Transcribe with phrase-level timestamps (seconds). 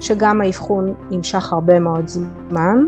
[0.00, 2.84] שגם האבחון נמשך הרבה מאוד זמן,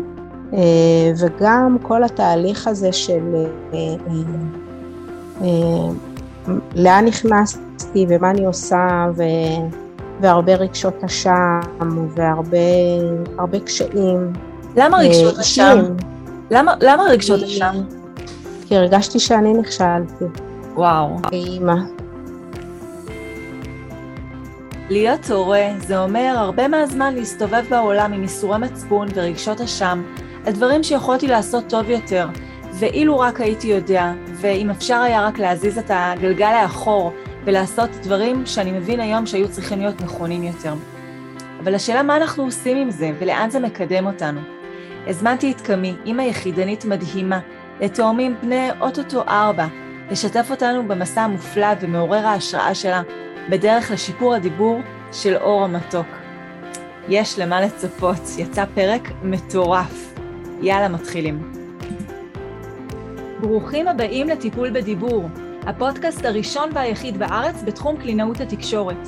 [1.19, 3.45] וגם כל התהליך הזה של
[6.75, 9.23] לאן נכנסתי ומה אני עושה ו...
[10.21, 11.59] והרבה רגשות אשם
[12.15, 14.33] והרבה קשיים.
[14.75, 15.77] למה רגשות אשם?
[16.51, 17.73] למה, למה רגשות אשם?
[18.65, 20.25] כי הרגשתי שאני נכשלתי.
[20.75, 21.17] וואו.
[21.23, 21.75] כאימא.
[24.89, 30.03] להיות הורה זה אומר הרבה מהזמן להסתובב בעולם עם איסורי מצפון ורגשות אשם
[30.45, 32.27] על דברים שיכולתי לעשות טוב יותר,
[32.73, 37.13] ואילו רק הייתי יודע, ואם אפשר היה רק להזיז את הגלגל לאחור
[37.43, 40.73] ולעשות דברים שאני מבין היום שהיו צריכים להיות נכונים יותר.
[41.59, 44.41] אבל השאלה מה אנחנו עושים עם זה ולאן זה מקדם אותנו.
[45.07, 47.39] הזמנתי את קמי, אימא יחידנית מדהימה,
[47.81, 49.67] לתאומים בני אוטוטו ארבע,
[50.11, 53.01] לשתף אותנו במסע המופלא ומעורר ההשראה שלה
[53.49, 56.07] בדרך לשיפור הדיבור של אור המתוק.
[57.09, 60.13] יש למה לצפות, יצא פרק מטורף.
[60.61, 61.51] יאללה, מתחילים.
[63.41, 65.29] ברוכים הבאים לטיפול בדיבור,
[65.61, 69.07] הפודקאסט הראשון והיחיד בארץ בתחום קלינאות התקשורת.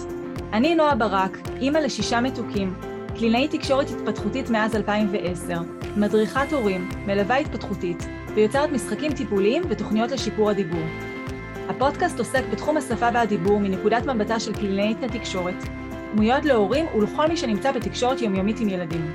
[0.53, 2.73] אני נועה ברק, אימא לשישה מתוקים,
[3.17, 5.61] קלינאית תקשורת התפתחותית מאז 2010,
[5.97, 11.08] מדריכת הורים, מלווה התפתחותית, ויוצרת משחקים טיפוליים ותוכניות לשיפור הדיבור.
[11.69, 15.55] הפודקאסט עוסק בתחום השפה והדיבור מנקודת מבטה של קלינאית התקשורת,
[16.13, 19.11] דמויות להורים ולכל מי שנמצא בתקשורת יומיומית עם ילדים.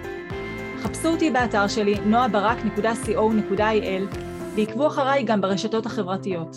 [0.82, 4.16] חפשו אותי באתר שלי noabarak.co.il
[4.56, 6.56] ועקבו אחריי גם ברשתות החברתיות.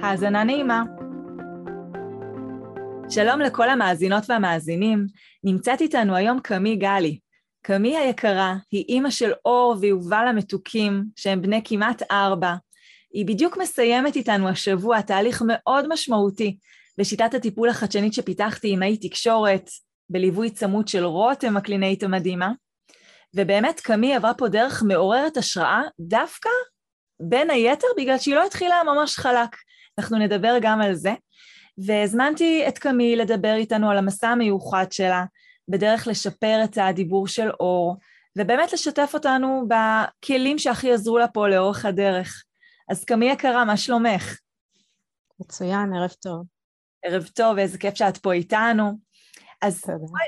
[0.00, 0.82] האזנה נעימה.
[3.10, 5.06] שלום לכל המאזינות והמאזינים,
[5.44, 7.18] נמצאת איתנו היום קמי גלי.
[7.62, 12.54] קמי היקרה היא אימא של אור ויובל המתוקים, שהם בני כמעט ארבע.
[13.14, 16.56] היא בדיוק מסיימת איתנו השבוע תהליך מאוד משמעותי
[16.98, 19.70] בשיטת הטיפול החדשנית שפיתחתי עם האי תקשורת,
[20.10, 22.52] בליווי צמוד של רותם הקלינאית המדהימה.
[23.34, 26.48] ובאמת קמי עברה פה דרך מעוררת השראה דווקא
[27.20, 29.56] בין היתר בגלל שהיא לא התחילה ממש חלק.
[29.98, 31.12] אנחנו נדבר גם על זה.
[31.86, 35.24] והזמנתי את קמי לדבר איתנו על המסע המיוחד שלה,
[35.68, 37.96] בדרך לשפר את הדיבור של אור,
[38.38, 42.44] ובאמת לשתף אותנו בכלים שהכי עזרו לה פה לאורך הדרך.
[42.88, 44.38] אז קמי יקרה, מה שלומך?
[45.40, 46.46] מצוין, ערב טוב.
[47.04, 48.92] ערב טוב, איזה כיף שאת פה איתנו.
[49.62, 50.24] אז בואי,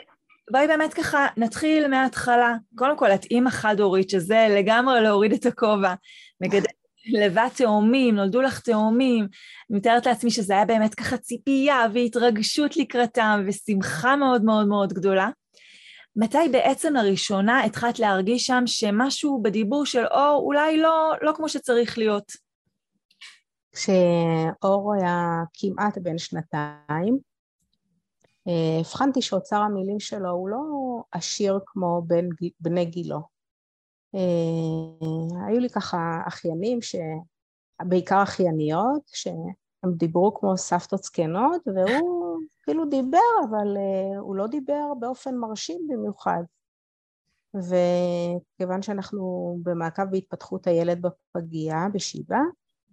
[0.51, 2.55] בואי באמת ככה נתחיל מההתחלה.
[2.75, 5.95] קודם כל, את אימא חד-הורית, שזה לגמרי להוריד את הכובע.
[6.41, 6.67] מגדלת
[7.13, 9.29] לבד תאומים, נולדו לך תאומים.
[9.71, 15.31] אני מתארת לעצמי שזה היה באמת ככה ציפייה והתרגשות לקראתם ושמחה מאוד מאוד מאוד גדולה.
[16.17, 21.99] מתי בעצם לראשונה התחלת להרגיש שם שמשהו בדיבור של אור אולי לא, לא כמו שצריך
[21.99, 22.46] להיות?
[23.77, 27.19] כשאור היה כמעט בן שנתיים,
[28.49, 30.63] אה, הבחנתי שאוצר המילים שלו הוא לא
[31.13, 32.29] עשיר כמו בן,
[32.61, 33.21] בני גילו.
[34.15, 36.97] אה, היו לי ככה אחיינים, ש...
[37.85, 43.19] בעיקר אחייניות, שהם דיברו כמו סבתות זקנות, והוא כאילו דיבר,
[43.51, 46.43] אבל אה, הוא לא דיבר באופן מרשים במיוחד.
[47.55, 52.39] וכיוון שאנחנו במעקב בהתפתחות הילד בפגייה, בשיבא,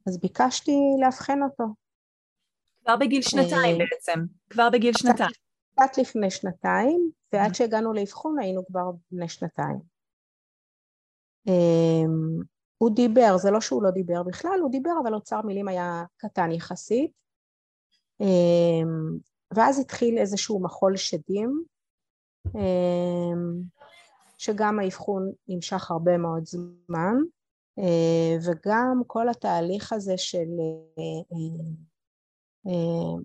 [0.07, 1.63] אז ביקשתי לאבחן אותו.
[2.83, 4.19] כבר בגיל שנתיים אה, בעצם,
[4.49, 5.29] כבר בגיל שנתיים.
[5.73, 9.79] קצת לפני שנתיים, ועד שהגענו לאבחון היינו כבר בני שנתיים.
[11.47, 12.41] אמ,
[12.77, 16.51] הוא דיבר, זה לא שהוא לא דיבר בכלל, הוא דיבר אבל אוצר מילים היה קטן
[16.51, 17.11] יחסית
[18.21, 19.17] אמ,
[19.55, 21.63] ואז התחיל איזשהו מחול שדים
[22.55, 23.61] אמ,
[24.37, 27.42] שגם האבחון נמשך הרבה מאוד זמן אה,
[28.45, 30.47] וגם כל התהליך הזה של
[30.97, 31.37] אה,
[32.67, 33.21] אה,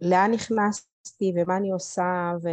[0.00, 2.48] לאן נכנסתי ומה אני עושה ו...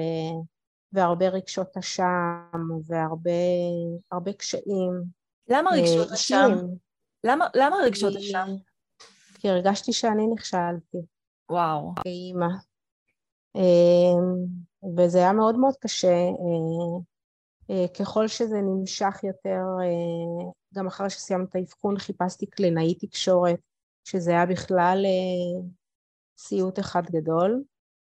[0.94, 5.04] והרבה רגשות אשם והרבה קשיים.
[5.50, 6.50] למה אה, רגשות אשם?
[7.24, 8.48] למה, למה רגשות אשם?
[9.34, 10.98] כי הרגשתי שאני נכשלתי.
[11.50, 11.94] וואו.
[12.04, 12.48] כאימא.
[13.56, 14.52] אה,
[14.98, 16.16] וזה היה מאוד מאוד קשה.
[17.72, 19.64] אה, ככל שזה נמשך יותר,
[20.74, 23.60] גם אחרי שסיימתי את האבחון חיפשתי קלינאי תקשורת,
[24.04, 25.06] שזה היה בכלל
[26.38, 27.64] סיוט אחד גדול.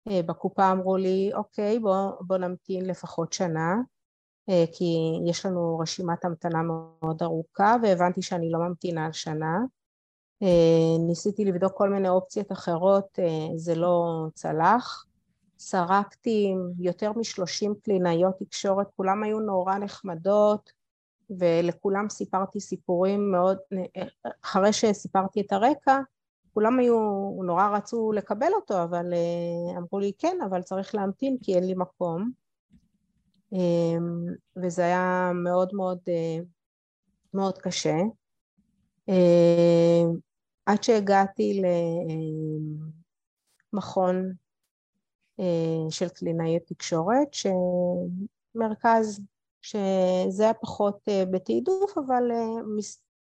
[0.08, 3.74] אה, בקופה אמרו לי, אוקיי, בוא, בוא נמתין לפחות שנה,
[4.48, 4.94] אה, כי
[5.26, 9.58] יש לנו רשימת המתנה מאוד ארוכה, והבנתי שאני לא ממתינה שנה.
[10.42, 13.18] אה, ניסיתי לבדוק כל מיני אופציות אחרות,
[13.56, 15.06] זה לא צלח.
[15.60, 20.72] סרקתי עם יותר משלושים קלינאיות תקשורת, כולם היו נורא נחמדות,
[21.38, 23.58] ולכולם סיפרתי סיפורים מאוד,
[24.44, 25.98] אחרי שסיפרתי את הרקע,
[26.54, 26.98] כולם היו,
[27.44, 31.74] נורא רצו לקבל אותו, אבל אה, אמרו לי כן, אבל צריך להמתין כי אין לי
[31.74, 32.30] מקום.
[34.56, 35.98] וזה היה מאוד מאוד,
[37.34, 37.96] מאוד קשה.
[40.66, 41.62] עד שהגעתי
[43.72, 44.32] למכון
[45.90, 47.28] של קלינאי תקשורת,
[48.54, 49.20] שמרכז
[49.62, 50.98] שזה היה פחות
[51.30, 52.22] בתעדוף, אבל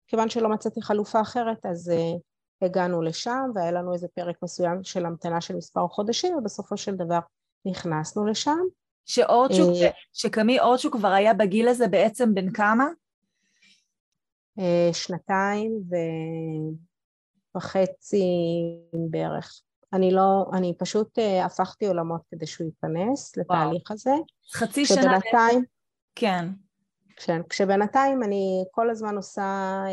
[0.08, 1.92] כיוון שלא מצאתי חלופה אחרת אז
[2.62, 7.20] הגענו לשם והיה לנו איזה פרק מסוים של המתנה של מספר חודשים ובסופו של דבר
[7.66, 8.60] נכנסנו לשם.
[9.06, 12.88] שאורצ'וק, אה, שקמי אורצ'וק כבר היה בגיל הזה בעצם בן כמה?
[14.60, 15.82] אה, שנתיים
[17.58, 18.26] וחצי
[19.10, 19.62] בערך.
[19.94, 24.14] אני לא, אני פשוט אה, הפכתי עולמות כדי שהוא ייכנס לתהליך הזה.
[24.54, 25.20] חצי שנה?
[26.16, 26.50] כן.
[27.16, 29.84] כן, כשבינתיים אני כל הזמן עושה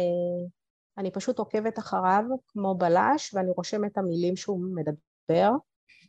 [0.99, 5.51] אני פשוט עוקבת אחריו כמו בלש ואני רושמת את המילים שהוא מדבר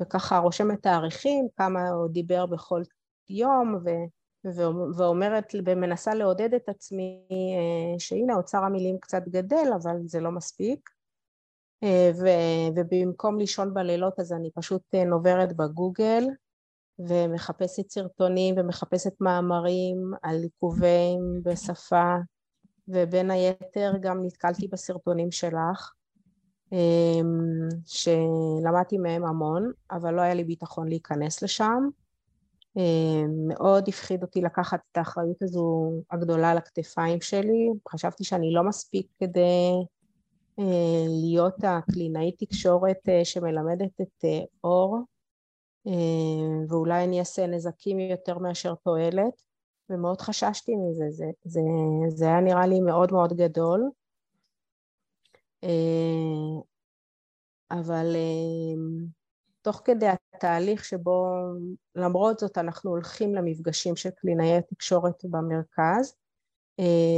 [0.01, 2.81] וככה רושמת תאריכים, כמה הוא דיבר בכל
[3.29, 3.89] יום ו,
[4.55, 4.61] ו,
[4.97, 10.89] ואומרת ומנסה לעודד את עצמי אה, שהנה אוצר המילים קצת גדל אבל זה לא מספיק
[10.89, 10.95] אה,
[11.85, 12.27] ו,
[12.75, 16.23] ובמקום לישון בלילות אז אני פשוט אה, נוברת בגוגל
[16.99, 22.15] ומחפשת סרטונים ומחפשת מאמרים על עיכובים בשפה
[22.87, 25.91] ובין היתר גם נתקלתי בסרטונים שלך
[26.71, 31.89] אמ, שלמדתי מהם המון אבל לא היה לי ביטחון להיכנס לשם.
[32.77, 37.69] אמ, מאוד הפחיד אותי לקחת את האחריות הזו הגדולה על הכתפיים שלי.
[37.89, 39.85] חשבתי שאני לא מספיק כדי אה,
[41.07, 44.99] להיות הקלינאית תקשורת אה, שמלמדת את אה, אור
[46.69, 49.41] ואולי אני אעשה נזקים יותר מאשר תועלת
[49.89, 51.61] ומאוד חששתי מזה, זה, זה,
[52.07, 53.89] זה היה נראה לי מאוד מאוד גדול.
[55.63, 56.61] אה,
[57.71, 59.07] אבל אה,
[59.61, 61.35] תוך כדי התהליך שבו
[61.95, 66.20] למרות זאת אנחנו הולכים למפגשים של קלינאי התקשורת במרכז, אה,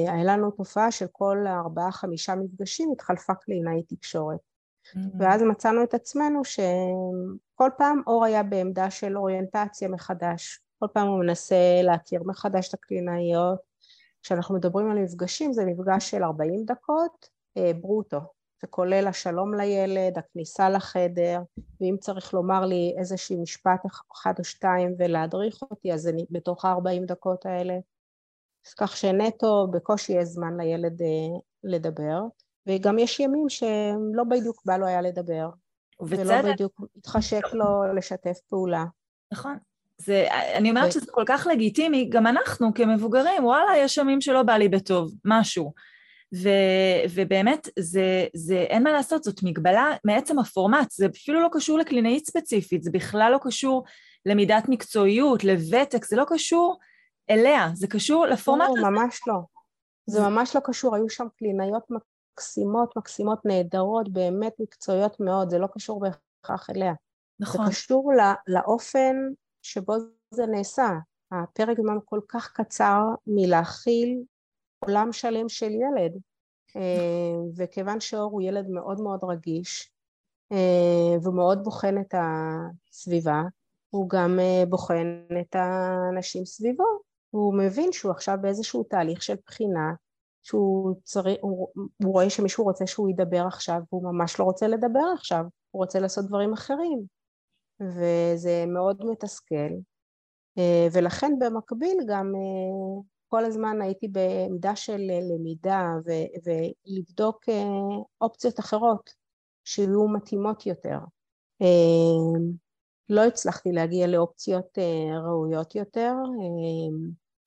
[0.07, 4.39] היה לנו תופעה של כל ארבעה חמישה מפגשים התחלפה קלינאי תקשורת.
[4.39, 4.99] Mm-hmm.
[5.19, 10.59] ואז מצאנו את עצמנו שכל פעם אור היה בעמדה של אוריינטציה מחדש.
[10.79, 13.59] כל פעם הוא מנסה להכיר מחדש את הקלינאיות.
[14.23, 18.19] כשאנחנו מדברים על מפגשים זה מפגש של 40 דקות אה, ברוטו,
[18.61, 21.41] זה כולל השלום לילד, הכניסה לחדר,
[21.81, 27.05] ואם צריך לומר לי איזשהי משפט אחד או שתיים ולהדריך אותי, אז אני בתוך ה-40
[27.05, 27.73] דקות האלה.
[28.67, 32.21] אז כך שנטו בקושי יש זמן לילד אה, לדבר,
[32.67, 35.49] וגם יש ימים שלא בדיוק בא לו היה לדבר.
[35.99, 36.25] ובצדק.
[36.25, 38.85] ולא בדיוק התחשק לו לשתף פעולה.
[39.33, 39.57] נכון.
[39.97, 44.53] זה, אני אומרת שזה כל כך לגיטימי, גם אנחנו כמבוגרים, וואלה, יש ימים שלא בא
[44.53, 45.73] לי בטוב, משהו.
[46.35, 46.49] ו,
[47.15, 52.25] ובאמת, זה, זה, אין מה לעשות, זאת מגבלה מעצם הפורמט, זה אפילו לא קשור לקלינאית
[52.25, 53.83] ספציפית, זה בכלל לא קשור
[54.25, 56.79] למידת מקצועיות, לוותק, זה לא קשור
[57.29, 58.89] אליה, זה קשור לפורמט לא, הזה.
[58.89, 59.39] ממש לא.
[60.05, 65.67] זה ממש לא קשור, היו שם קלינאיות מקסימות, מקסימות, נהדרות, באמת מקצועיות מאוד, זה לא
[65.73, 66.93] קשור בהכרח אליה.
[67.39, 67.65] נכון.
[67.65, 69.15] זה קשור לא, לאופן
[69.61, 69.93] שבו
[70.31, 70.89] זה נעשה.
[71.31, 74.23] הפרק זמן כל כך קצר מלהכיל
[74.79, 76.19] עולם שלם של ילד,
[76.75, 79.91] אה, וכיוון שאור הוא ילד מאוד מאוד רגיש
[80.51, 83.41] אה, ומאוד בוחן את הסביבה,
[83.89, 86.83] הוא גם אה, בוחן את האנשים סביבו,
[87.33, 89.93] הוא מבין שהוא עכשיו באיזשהו תהליך של בחינה,
[90.43, 91.67] שהוא צריך, הוא,
[92.03, 95.99] הוא רואה שמישהו רוצה שהוא ידבר עכשיו והוא ממש לא רוצה לדבר עכשיו, הוא רוצה
[95.99, 97.05] לעשות דברים אחרים.
[97.79, 99.73] וזה מאוד מתסכל
[100.57, 106.51] אה, ולכן במקביל גם אה, כל הזמן הייתי בעמדה של למידה ו-
[106.87, 107.63] ולבדוק אה,
[108.21, 109.09] אופציות אחרות
[109.63, 110.97] שיהיו מתאימות יותר.
[113.09, 114.77] לא הצלחתי להגיע לאופציות
[115.25, 116.13] ראויות יותר.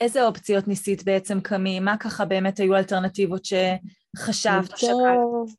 [0.01, 1.81] איזה אופציות ניסית בעצם, קמי?
[1.81, 5.57] מה ככה באמת היו אלטרנטיבות שחשבת או שקלת?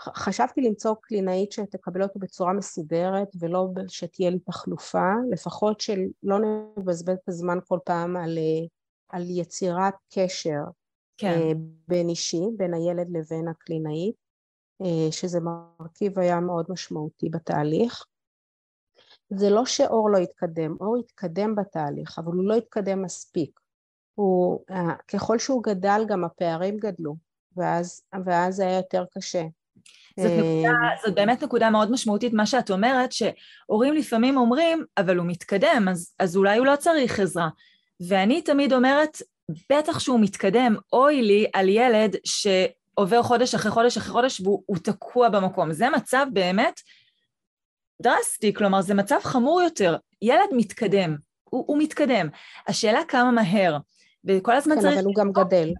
[0.00, 6.38] חשבתי למצוא קלינאית שתקבל אותו בצורה מסודרת ולא שתהיה לי תחלופה, לפחות שלא
[6.76, 8.38] נבזבז את הזמן כל פעם על,
[9.08, 10.60] על יצירת קשר
[11.18, 11.28] כן.
[11.28, 11.52] אה,
[11.88, 14.14] בין אישי, בין הילד לבין הקלינאית,
[14.82, 18.04] אה, שזה מרכיב היה מאוד משמעותי בתהליך.
[19.30, 23.60] זה לא שאור לא התקדם, אור התקדם בתהליך, אבל הוא לא התקדם מספיק.
[24.14, 27.16] הוא, אה, ככל שהוא גדל גם הפערים גדלו,
[27.56, 29.42] ואז, ואז זה היה יותר קשה.
[30.20, 35.16] זאת, נקודה, אה, זאת באמת נקודה מאוד משמעותית, מה שאת אומרת, שהורים לפעמים אומרים, אבל
[35.16, 37.48] הוא מתקדם, אז, אז אולי הוא לא צריך עזרה.
[38.08, 39.22] ואני תמיד אומרת,
[39.70, 45.28] בטח שהוא מתקדם, אוי לי על ילד שעובר חודש אחרי חודש אחרי חודש והוא תקוע
[45.28, 45.72] במקום.
[45.72, 46.80] זה מצב באמת
[48.04, 49.96] דרסטי, כלומר זה מצב חמור יותר.
[50.22, 52.28] ילד מתקדם, הוא, הוא מתקדם.
[52.68, 53.78] השאלה כמה מהר,
[54.24, 54.94] וכל הזמן כן, צריך...
[54.94, 55.72] כן, אבל הוא גם גדל.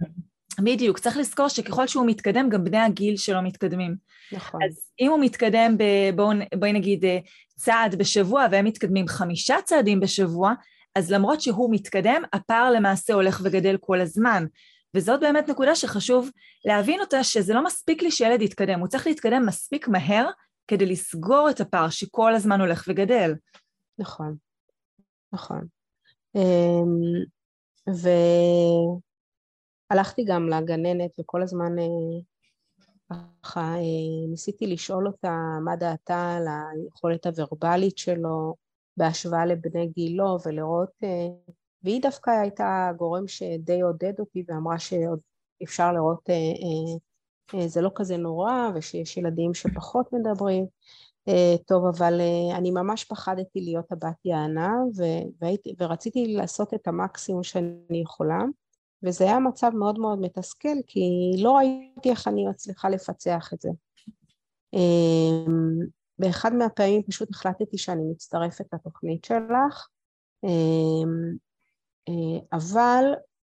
[0.60, 3.96] בדיוק, צריך לזכור שככל שהוא מתקדם, גם בני הגיל שלו מתקדמים.
[4.32, 4.62] נכון.
[4.62, 5.82] אז אם הוא מתקדם, ב,
[6.16, 7.18] בואו בוא נגיד, אה,
[7.56, 10.52] צעד בשבוע, והם מתקדמים חמישה צעדים בשבוע,
[10.94, 14.46] אז למרות שהוא מתקדם, הפער למעשה הולך וגדל כל הזמן.
[14.94, 16.30] וזאת באמת נקודה שחשוב
[16.64, 20.26] להבין אותה, שזה לא מספיק לי שילד יתקדם, הוא צריך להתקדם מספיק מהר
[20.68, 23.34] כדי לסגור את הפער שכל הזמן הולך וגדל.
[23.98, 24.36] נכון,
[25.32, 25.66] נכון.
[26.34, 27.24] אמ,
[29.90, 32.20] והלכתי גם לגננת וכל הזמן אה,
[33.42, 38.54] ככה אה, ניסיתי לשאול אותה מה דעתה על היכולת הוורבלית שלו
[38.96, 45.20] בהשוואה לבני גילו ולראות, אה, והיא דווקא הייתה גורם שדי עודד אותי ואמרה שעוד
[45.62, 46.28] אפשר לראות
[47.66, 50.66] זה לא כזה נורא ושיש ילדים שפחות מדברים
[51.28, 54.72] אה, טוב, אבל אה, אני ממש פחדתי להיות הבת יענה
[55.40, 58.38] והייתי, ורציתי לעשות את המקסימום שאני יכולה
[59.02, 61.00] וזה היה מצב מאוד מאוד מתסכל כי
[61.38, 63.68] לא ראיתי איך אני מצליחה לפצח את זה.
[64.74, 65.78] אמ,
[66.18, 69.88] באחד מהפעמים פשוט החלטתי שאני מצטרפת לתוכנית שלך
[70.44, 71.36] אמ,
[72.08, 73.04] אה, אבל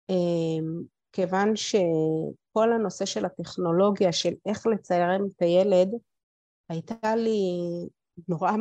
[0.09, 5.89] אמ, כיוון שכל הנושא של הטכנולוגיה של איך לצייר את הילד
[6.69, 7.59] הייתה לי
[8.27, 8.51] נורא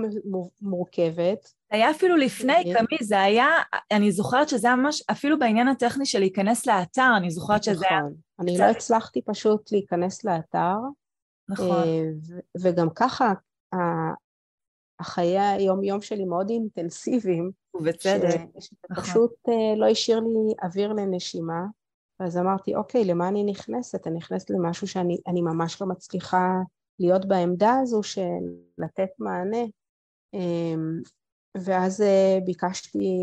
[0.60, 1.42] מורכבת.
[1.44, 3.46] זה היה אפילו לפני קמי, זה היה,
[3.92, 8.00] אני זוכרת שזה היה ממש, אפילו בעניין הטכני של להיכנס לאתר, אני זוכרת שזה היה...
[8.00, 10.76] נכון, אני לא הצלחתי פשוט להיכנס לאתר.
[11.48, 11.70] נכון.
[11.70, 12.04] אה,
[12.62, 13.32] וגם ככה,
[15.00, 17.50] החיי היום-יום שלי מאוד אינטנסיביים.
[17.74, 18.40] ובצדק.
[18.90, 19.04] נכון.
[19.04, 21.60] פשוט אה, לא השאיר לי אוויר לנשימה.
[22.18, 24.06] אז אמרתי, אוקיי, למה אני נכנסת?
[24.06, 26.60] אני נכנסת למשהו שאני ממש לא מצליחה
[26.98, 28.40] להיות בעמדה הזו של
[28.78, 29.64] לתת מענה
[30.34, 31.00] אמ,
[31.56, 33.18] ואז אה, ביקשתי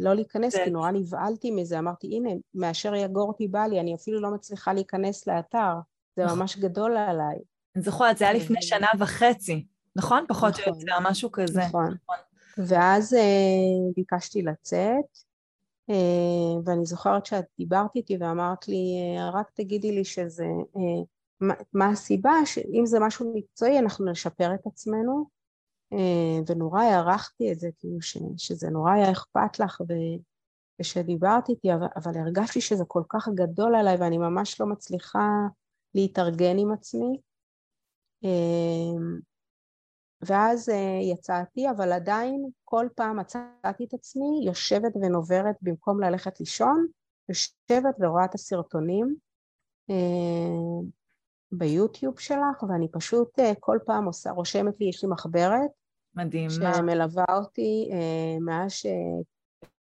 [0.00, 4.30] לא להיכנס כי נורא נבהלתי מזה, אמרתי הנה מאשר יגורתי בא לי אני אפילו לא
[4.30, 5.74] מצליחה להיכנס לאתר,
[6.16, 6.38] זה נכון.
[6.38, 7.38] ממש גדול עליי.
[7.76, 9.66] אני זוכרת, זה היה לפני שנה וחצי,
[9.96, 10.24] נכון?
[10.28, 10.80] פחות או נכון.
[10.80, 11.60] יותר, משהו כזה.
[11.60, 11.94] נכון.
[12.58, 15.27] ואז אה, ביקשתי לצאת, אה,
[16.64, 20.46] ואני זוכרת שאת דיברת איתי ואמרת לי, רק תגידי לי שזה
[21.40, 25.38] מה, מה הסיבה שאם זה משהו מקצועי אנחנו נשפר את עצמנו.
[25.92, 27.98] אה, ונורא הערכתי את זה כאילו
[28.36, 29.92] שזה נורא היה אכפת לך ו,
[30.80, 35.28] ושדיברת איתי אבל, הרגשתי שזה כל כך גדול עליי ואני ממש לא מצליחה
[35.94, 37.20] להתארגן עם עצמי.
[38.24, 39.00] אה,
[40.22, 46.86] ואז אה, יצאתי אבל עדיין כל פעם מצאתי את עצמי יושבת ונוברת במקום ללכת לישון
[47.28, 49.16] יושבת ורואה את הסרטונים
[51.52, 55.70] ביוטיוב שלך, ואני פשוט אה, כל פעם עושה, רושמת לי, יש לי מחברת.
[56.14, 56.50] מדהים.
[56.50, 58.72] שמלווה אותי אה, מאז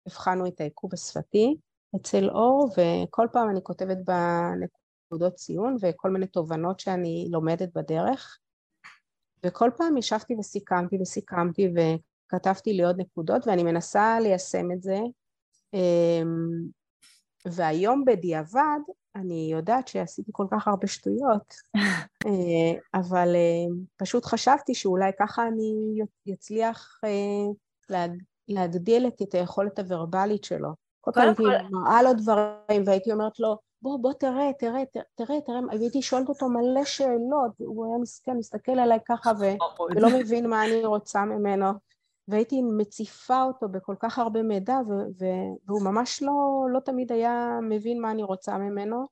[0.07, 1.57] שהבחנו את העיכוב השפתי
[1.95, 8.39] אצל אור, וכל פעם אני כותבת בנקודות ציון וכל מיני תובנות שאני לומדת בדרך.
[9.45, 14.99] וכל פעם ישבתי וסיכמתי וסיכמתי וכתבתי לי עוד נקודות, ואני מנסה ליישם את זה.
[15.73, 16.65] אמ,
[17.45, 18.79] והיום בדיעבד
[19.15, 21.53] אני יודעת שעשיתי כל כך הרבה שטויות,
[22.25, 25.99] אה, אבל אה, פשוט חשבתי שאולי ככה אני
[26.33, 27.99] אצליח אה,
[28.47, 30.69] להגדיל את היכולת הוורבלית שלו.
[31.01, 34.83] כל פעם הייתי מראה לו דברים והייתי אומרת לו, בוא, בוא תראה, תראה,
[35.15, 39.31] תראה, תראה, והייתי שואלת אותו מלא שאלות, הוא היה מסכן, מסתכל עליי ככה
[39.89, 41.65] ולא מבין מה אני רוצה ממנו.
[42.27, 44.77] והייתי מציפה אותו בכל כך הרבה מידע
[45.67, 49.05] והוא ממש לא, לא תמיד היה מבין מה אני רוצה ממנו.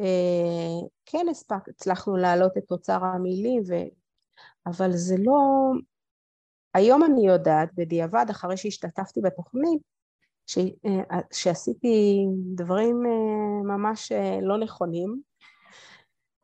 [0.00, 3.74] אה, כן הספק, הצלחנו להעלות את תוצר המילים, ו...
[4.66, 5.38] אבל זה לא...
[6.74, 9.82] היום אני יודעת בדיעבד, אחרי שהשתתפתי בתוכנית,
[10.46, 10.58] ש...
[10.58, 12.24] אה, שעשיתי
[12.54, 15.34] דברים אה, ממש לא נכונים,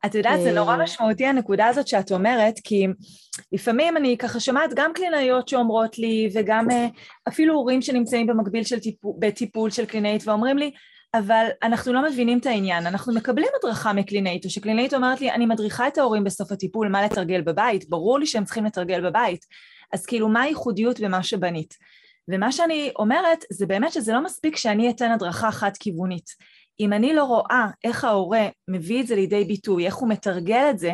[0.05, 0.83] את יודעת, זה נורא אה.
[0.83, 2.87] משמעותי הנקודה הזאת שאת אומרת, כי
[3.51, 6.87] לפעמים אני ככה שומעת גם קלינאיות שאומרות לי, וגם אה,
[7.27, 10.71] אפילו הורים שנמצאים במקביל של טיפול, בטיפול של קלינאית ואומרים לי,
[11.13, 15.45] אבל אנחנו לא מבינים את העניין, אנחנו מקבלים הדרכה מקלינאית, או שקלינאית אומרת לי, אני
[15.45, 19.45] מדריכה את ההורים בסוף הטיפול מה לתרגל בבית, ברור לי שהם צריכים לתרגל בבית,
[19.93, 21.77] אז כאילו מה הייחודיות במה שבנית?
[22.29, 26.29] ומה שאני אומרת זה באמת שזה לא מספיק שאני אתן הדרכה חד-כיוונית.
[26.79, 30.79] אם אני לא רואה איך ההורה מביא את זה לידי ביטוי, איך הוא מתרגל את
[30.79, 30.93] זה,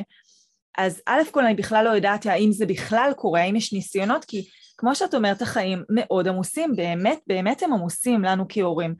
[0.77, 4.47] אז א' כל אני בכלל לא יודעת האם זה בכלל קורה, האם יש ניסיונות, כי
[4.77, 8.95] כמו שאת אומרת, החיים מאוד עמוסים, באמת, באמת הם עמוסים לנו כהורים.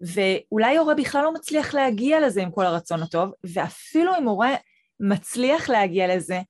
[0.00, 4.54] ואולי הורה בכלל לא מצליח להגיע לזה עם כל הרצון הטוב, ואפילו אם הורה
[5.00, 6.40] מצליח להגיע לזה,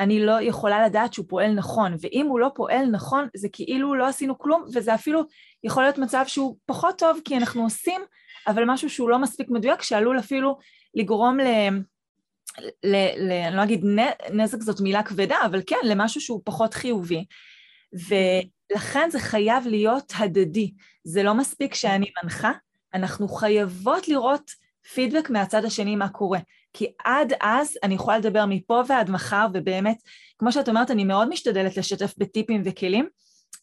[0.00, 4.06] אני לא יכולה לדעת שהוא פועל נכון, ואם הוא לא פועל נכון, זה כאילו לא
[4.06, 5.22] עשינו כלום, וזה אפילו
[5.64, 8.00] יכול להיות מצב שהוא פחות טוב, כי אנחנו עושים,
[8.46, 10.58] אבל משהו שהוא לא מספיק מדויק, שעלול אפילו
[10.94, 11.46] לגרום ל...
[12.84, 13.84] ל, ל אני לא אגיד
[14.32, 17.24] נזק זאת מילה כבדה, אבל כן, למשהו שהוא פחות חיובי.
[17.92, 20.72] ולכן זה חייב להיות הדדי.
[21.04, 22.52] זה לא מספיק שאני מנחה,
[22.94, 24.50] אנחנו חייבות לראות
[24.94, 26.38] פידבק מהצד השני מה קורה.
[26.74, 29.96] כי עד אז אני יכולה לדבר מפה ועד מחר, ובאמת,
[30.38, 33.08] כמו שאת אומרת, אני מאוד משתדלת לשתף בטיפים וכלים,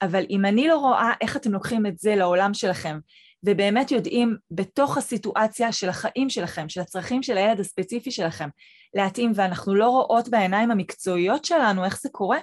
[0.02, 3.00] אבל אם אני לא רואה איך אתם לוקחים את זה לעולם שלכם,
[3.44, 8.50] ובאמת יודעים בתוך הסיטואציה של החיים שלכם, של הצרכים של הילד הספציפי שלכם,
[8.94, 12.38] להתאים, ואנחנו לא רואות בעיניים המקצועיות שלנו איך זה קורה,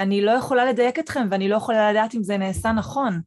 [0.00, 3.20] אני לא יכולה לדייק אתכם ואני לא יכולה לדעת אם זה נעשה נכון.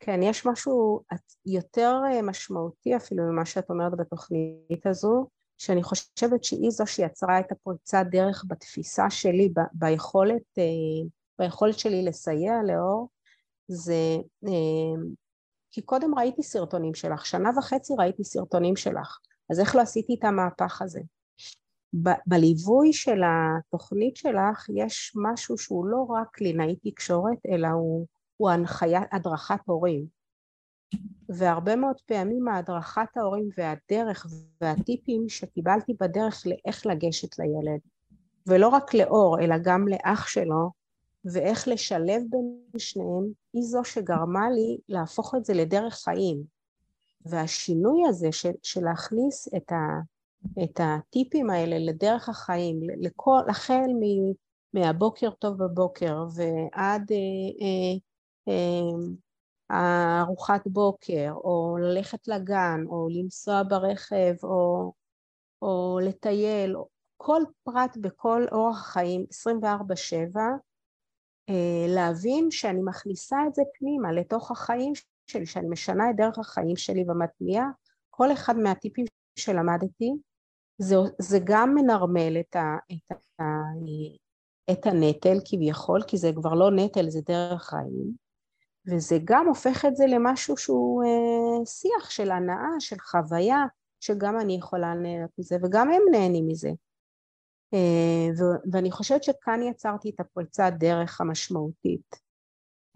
[0.00, 1.00] כן, יש משהו
[1.46, 5.26] יותר אה, משמעותי אפילו ממה שאת אומרת בתוכנית הזו,
[5.58, 12.04] שאני חושבת שהיא זו שיצרה את הפריצת דרך בתפיסה שלי, ב- ביכולת, אה, ביכולת שלי
[12.04, 13.08] לסייע לאור,
[13.68, 14.16] זה
[14.46, 15.02] אה,
[15.70, 19.18] כי קודם ראיתי סרטונים שלך, שנה וחצי ראיתי סרטונים שלך,
[19.50, 21.00] אז איך לא עשיתי את המהפך הזה?
[22.02, 28.06] ב- בליווי של התוכנית שלך יש משהו שהוא לא רק קלינאי תקשורת, אלא הוא
[28.40, 30.06] הוא הנחיית, הדרכת הורים.
[31.28, 34.26] והרבה מאוד פעמים ההדרכת ההורים והדרך
[34.60, 37.80] והטיפים שקיבלתי בדרך לאיך לגשת לילד,
[38.46, 40.70] ולא רק לאור אלא גם לאח שלו,
[41.24, 46.42] ואיך לשלב בין שניהם, היא זו שגרמה לי להפוך את זה לדרך חיים.
[47.26, 50.00] והשינוי הזה של, של להכניס את, ה,
[50.62, 54.32] את הטיפים האלה לדרך החיים, לכל, החל מ,
[54.74, 57.16] מהבוקר טוב בבוקר ועד אה,
[57.62, 58.09] אה,
[59.70, 64.92] ארוחת בוקר, או ללכת לגן, או לנסוע ברכב, או,
[65.62, 66.76] או לטייל,
[67.16, 70.36] כל פרט בכל אורח חיים 24/7,
[71.48, 74.92] אה, להבין שאני מכניסה את זה פנימה לתוך החיים
[75.26, 77.66] שלי, שאני משנה את דרך החיים שלי ומטמיעה
[78.10, 79.04] כל אחד מהטיפים
[79.38, 80.12] שלמדתי,
[80.78, 83.44] זה, זה גם מנרמל את, ה, את, ה,
[84.72, 88.29] את הנטל כביכול, כי זה כבר לא נטל, זה דרך חיים,
[88.90, 93.64] וזה גם הופך את זה למשהו שהוא אה, שיח של הנאה, של חוויה,
[94.00, 96.70] שגם אני יכולה לנהל מזה וגם הם נהנים מזה.
[97.74, 102.16] אה, ו- ואני חושבת שכאן יצרתי את הפריצת דרך המשמעותית.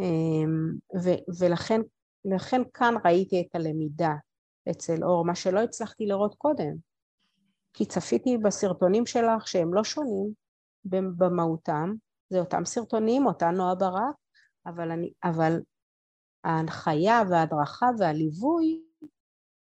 [0.01, 0.07] אה,
[1.03, 1.81] ו- ולכן
[2.25, 4.15] לכן כאן ראיתי את הלמידה
[4.71, 6.75] אצל אור, מה שלא הצלחתי לראות קודם.
[7.73, 10.33] כי צפיתי בסרטונים שלך שהם לא שונים
[10.85, 11.95] במהותם,
[12.31, 14.15] זה אותם סרטונים, אותה נועה ברק,
[14.67, 15.61] אבל, אני, אבל
[16.45, 18.81] ההנחיה וההדרכה והליווי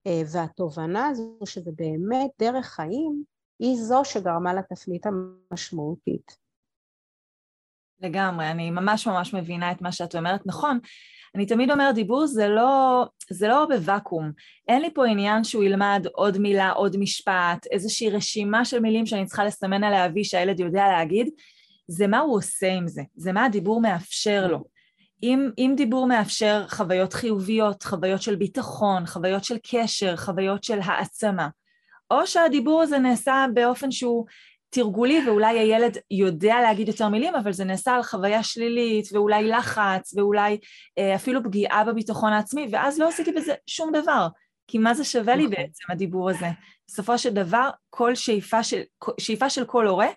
[0.08, 3.24] אה, והתובנה הזו שזה באמת דרך חיים
[3.60, 6.44] היא זו שגרמה לתפנית המשמעותית.
[8.02, 10.42] לגמרי, אני ממש ממש מבינה את מה שאת אומרת.
[10.46, 10.80] נכון,
[11.36, 14.32] אני תמיד אומרת, דיבור זה לא, זה לא בוואקום.
[14.68, 19.26] אין לי פה עניין שהוא ילמד עוד מילה, עוד משפט, איזושהי רשימה של מילים שאני
[19.26, 21.30] צריכה לסמן עליה וי שהילד יודע להגיד.
[21.88, 24.73] זה מה הוא עושה עם זה, זה מה הדיבור מאפשר לו.
[25.24, 31.48] אם, אם דיבור מאפשר חוויות חיוביות, חוויות של ביטחון, חוויות של קשר, חוויות של העצמה,
[32.12, 34.26] או שהדיבור הזה נעשה באופן שהוא
[34.70, 40.14] תרגולי ואולי הילד יודע להגיד יותר מילים, אבל זה נעשה על חוויה שלילית ואולי לחץ
[40.18, 40.58] ואולי
[40.98, 44.28] אה, אפילו פגיעה בביטחון העצמי, ואז לא עשיתי בזה שום דבר.
[44.68, 45.56] כי מה זה שווה לי נכון.
[45.56, 46.48] בעצם הדיבור הזה?
[46.88, 48.82] בסופו של דבר, כל שאיפה של,
[49.20, 50.08] שאיפה של כל הורה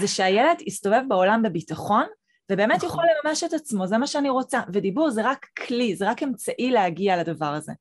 [0.00, 2.04] זה שהילד יסתובב בעולם בביטחון
[2.50, 2.88] ובאמת נכון.
[2.88, 4.60] יכול לממש את עצמו, זה מה שאני רוצה.
[4.72, 7.72] ודיבור זה רק כלי, זה רק אמצעי להגיע לדבר הזה.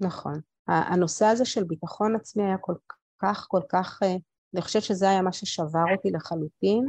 [0.00, 0.40] נכון.
[0.66, 2.74] הנושא הזה של ביטחון עצמי היה כל
[3.18, 4.16] כך, כל כך, אה,
[4.54, 6.86] אני חושבת שזה היה מה ששבר אותי לחלוטין,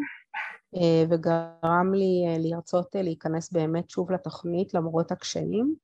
[0.75, 5.75] אה, וגרם לי אה, לרצות להיכנס באמת שוב לתוכנית למרות הקשיים.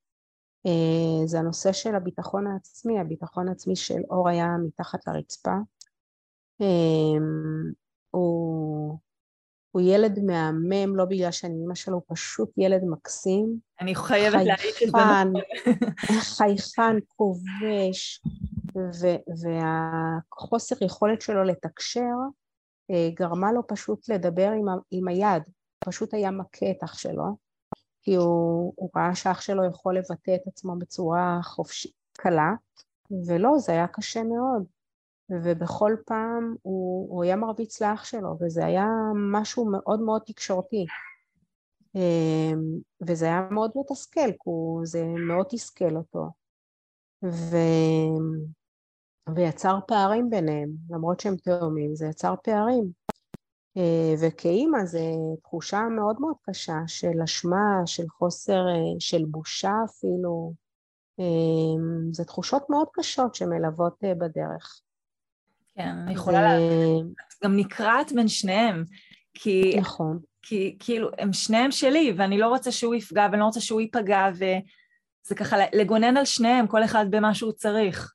[1.24, 5.54] זה הנושא של הביטחון העצמי, הביטחון העצמי של אור היה מתחת לרצפה.
[8.10, 8.98] הוא
[9.70, 13.58] הוא ילד מהמם, לא בגלל שאני אימא שלו, הוא פשוט ילד מקסים.
[13.80, 16.16] אני חייבת להעיד את זה.
[16.36, 18.22] חייכן, כובש,
[19.42, 22.14] והחוסר יכולת שלו לתקשר
[22.90, 25.42] אה, גרמה לו פשוט לדבר עם, עם היד,
[25.78, 27.36] פשוט היה מכה את אח שלו,
[28.02, 32.52] כי הוא, הוא ראה שאח שלו יכול לבטא את עצמו בצורה חופשית, קלה,
[33.26, 34.64] ולא, זה היה קשה מאוד.
[35.30, 38.86] ובכל פעם הוא, הוא היה מרביץ לאח שלו, וזה היה
[39.32, 40.86] משהו מאוד מאוד תקשורתי.
[41.94, 44.50] אמ, וזה היה מאוד מתסכל, כי
[44.84, 46.30] זה מאוד תסכל אותו.
[47.24, 47.56] ו...
[49.34, 52.90] ויצר פערים ביניהם, למרות שהם תאומים, זה יצר פערים.
[54.20, 58.62] וכאימא זו תחושה מאוד מאוד קשה של אשמה, של חוסר,
[58.98, 60.52] של בושה אפילו.
[62.12, 64.80] זה תחושות מאוד קשות שמלוות בדרך.
[65.78, 66.42] כן, אני יכולה.
[66.42, 67.12] להבין.
[67.44, 68.84] גם נקרעת בין שניהם.
[69.34, 69.74] כי...
[69.78, 70.18] נכון.
[70.42, 74.28] כי כאילו, הם שניהם שלי, ואני לא רוצה שהוא יפגע ואני לא רוצה שהוא ייפגע,
[74.34, 78.14] וזה ככה לגונן על שניהם, כל אחד במה שהוא צריך.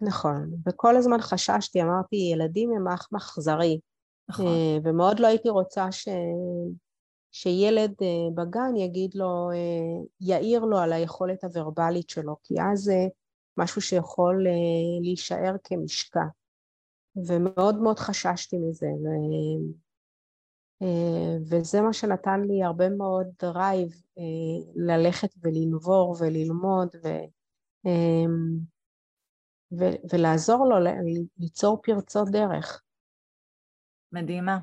[0.00, 3.80] נכון, וכל הזמן חששתי, אמרתי, ילדים הם אח מחזרי.
[4.28, 4.46] נכון.
[4.46, 6.08] אה, ומאוד לא הייתי רוצה ש...
[7.32, 13.06] שילד אה, בגן יגיד לו, אה, יעיר לו על היכולת הוורבלית שלו, כי אז זה
[13.56, 14.46] משהו שיכול
[15.02, 16.24] להישאר כמשקע.
[17.26, 18.86] ומאוד מאוד חששתי מזה.
[18.86, 19.06] ו...
[20.82, 27.08] אה, וזה מה שנתן לי הרבה מאוד drive אה, ללכת ולנבור וללמוד ו,
[27.86, 28.58] אמ,
[29.78, 30.76] ו, ולעזור לו
[31.38, 32.82] ליצור פרצות דרך.
[34.12, 34.58] מדהימה.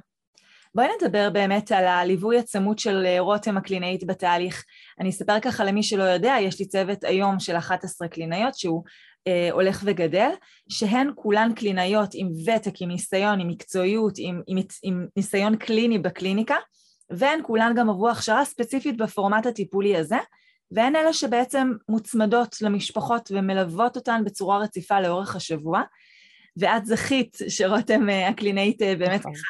[0.76, 4.64] בואי נדבר באמת על הליווי הצמוד של אה, רותם הקלינאית בתהליך.
[5.00, 8.92] אני אספר ככה למי שלא יודע, יש לי צוות היום של 11 קלינאיות שהוא אה,
[9.52, 10.30] הולך וגדל,
[10.70, 16.56] שהן כולן קלינאיות עם ותק, עם ניסיון, עם מקצועיות, עם, עם, עם ניסיון קליני בקליניקה,
[17.10, 20.18] והן כולן גם עברו הכשרה ספציפית בפורמט הטיפולי הזה,
[20.72, 25.82] והן אלה שבעצם מוצמדות למשפחות ומלוות אותן בצורה רציפה לאורך השבוע.
[26.58, 29.34] ואת זכית שרותם אה, הקלינאית אה, באמת נכון.
[29.34, 29.44] ככה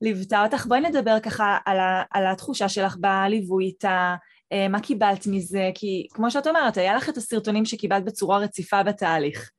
[0.00, 0.66] ליוותה אותך.
[0.66, 4.16] בואי נדבר ככה על, ה, על התחושה שלך בליווי איתה, אה,
[4.70, 5.70] מה קיבלת מזה?
[5.74, 9.50] כי כמו שאת אומרת, היה לך את הסרטונים שקיבלת בצורה רציפה בתהליך.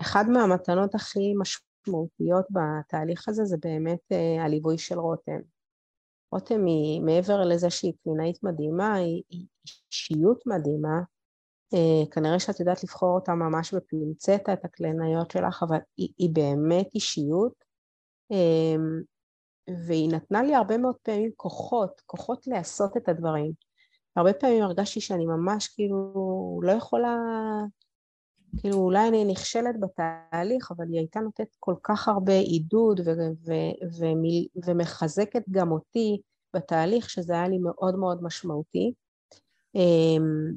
[0.00, 5.40] אחד מהמתנות הכי משמעותיות בתהליך הזה זה באמת uh, הליווי של רותם.
[6.32, 9.22] רותם היא, מעבר לזה שהיא קלינאית מדהימה, היא,
[9.92, 11.00] אישיות מדהימה.
[11.74, 16.88] Uh, כנראה שאת יודעת לבחור אותה ממש בפינצטה, את הקלינאיות שלך, אבל היא, היא באמת
[16.94, 17.66] אישיות.
[19.86, 23.52] והיא נתנה לי הרבה מאוד פעמים כוחות, כוחות לעשות את הדברים.
[24.16, 27.16] הרבה פעמים הרגשתי שאני ממש כאילו לא יכולה,
[28.60, 33.10] כאילו אולי אני נכשלת בתהליך, אבל היא הייתה נותנת כל כך הרבה עידוד ו-
[33.46, 36.20] ו- ו- ומחזקת גם אותי
[36.56, 38.92] בתהליך, שזה היה לי מאוד מאוד משמעותי.
[39.74, 40.52] אמ,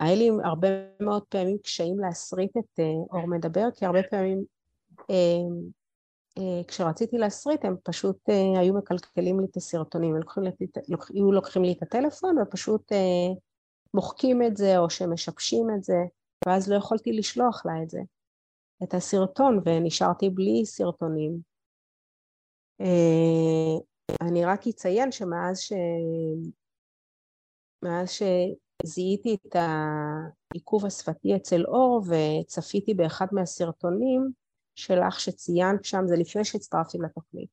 [0.00, 0.68] היה לי הרבה
[1.00, 4.44] מאוד פעמים קשיים להסריט את אה, אור מדבר, כי הרבה פעמים
[5.10, 5.83] אמ,
[6.68, 10.14] כשרציתי להסריט הם פשוט אה, היו מקלקלים לי את הסרטונים,
[11.14, 13.34] היו לוקחים לי את הטלפון ופשוט אה,
[13.94, 15.96] מוחקים את זה או שמשבשים את זה
[16.46, 18.00] ואז לא יכולתי לשלוח לה את זה,
[18.82, 21.54] את הסרטון ונשארתי בלי סרטונים.
[24.20, 25.72] אני רק אציין שמאז ש...
[27.84, 34.43] מאז שזיהיתי את העיכוב השפתי אצל אור וצפיתי באחד מהסרטונים
[34.74, 37.48] שלך שציינת שם, זה לפני שהצטרפתי לתוכנית,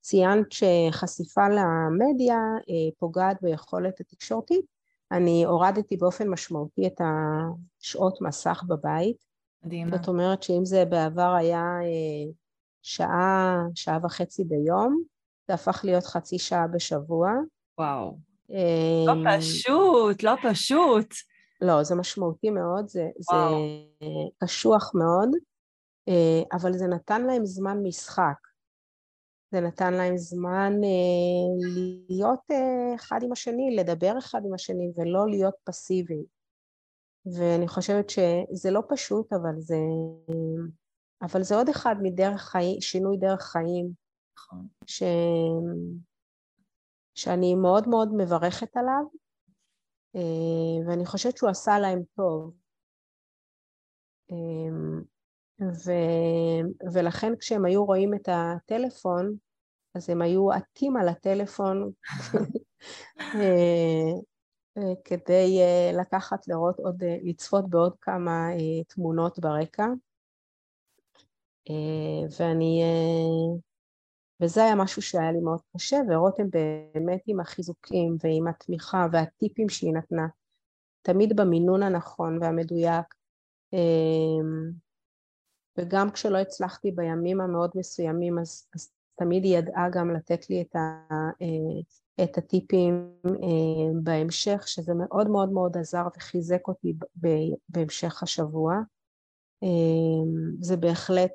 [0.00, 4.64] ציינת שחשיפה למדיה אה, פוגעת ביכולת התקשורתית,
[5.12, 9.16] אני הורדתי באופן משמעותי את השעות מסך בבית.
[9.64, 9.96] מדהימה.
[9.96, 12.32] זאת אומרת שאם זה בעבר היה אה,
[12.82, 15.02] שעה, שעה וחצי ביום,
[15.48, 17.30] זה הפך להיות חצי שעה בשבוע.
[17.78, 18.16] וואו.
[18.50, 21.14] אה, לא פשוט, לא פשוט.
[21.60, 23.36] לא, זה משמעותי מאוד, זה, זה
[24.44, 25.28] קשוח מאוד.
[26.08, 28.48] אה, אבל זה נתן להם זמן משחק.
[29.50, 31.66] זה נתן להם זמן אה,
[32.08, 36.24] להיות אה, אחד עם השני, לדבר אחד עם השני ולא להיות פסיביים.
[37.38, 39.76] ואני חושבת שזה לא פשוט, אבל זה,
[41.22, 43.90] אבל זה עוד אחד מדרך חיים, שינוי דרך חיים,
[44.38, 44.66] נכון.
[44.86, 45.02] ש...
[47.14, 49.04] שאני מאוד מאוד מברכת עליו,
[50.86, 52.54] ואני חושבת שהוא עשה להם טוב.
[55.60, 55.92] ו...
[56.92, 59.36] ולכן כשהם היו רואים את הטלפון,
[59.94, 61.90] אז הם היו עטים על הטלפון
[63.20, 64.12] אה,
[64.78, 68.48] אה, כדי אה, לקחת, לראות עוד, לצפות בעוד כמה
[68.88, 69.86] תמונות ברקע.
[72.38, 72.82] ואני,
[74.42, 79.94] וזה היה משהו שהיה לי מאוד קשה, ורותם באמת עם החיזוקים ועם התמיכה והטיפים שהיא
[79.94, 80.26] נתנה,
[81.02, 83.14] תמיד במינון הנכון והמדויק.
[85.78, 90.76] וגם כשלא הצלחתי בימים המאוד מסוימים, אז, אז תמיד היא ידעה גם לתת לי את,
[90.76, 91.08] ה,
[91.42, 96.94] אה, את הטיפים אה, בהמשך, שזה מאוד מאוד מאוד עזר וחיזק אותי
[97.68, 98.74] בהמשך השבוע.
[99.62, 99.68] אה,
[100.60, 101.32] זה בהחלט,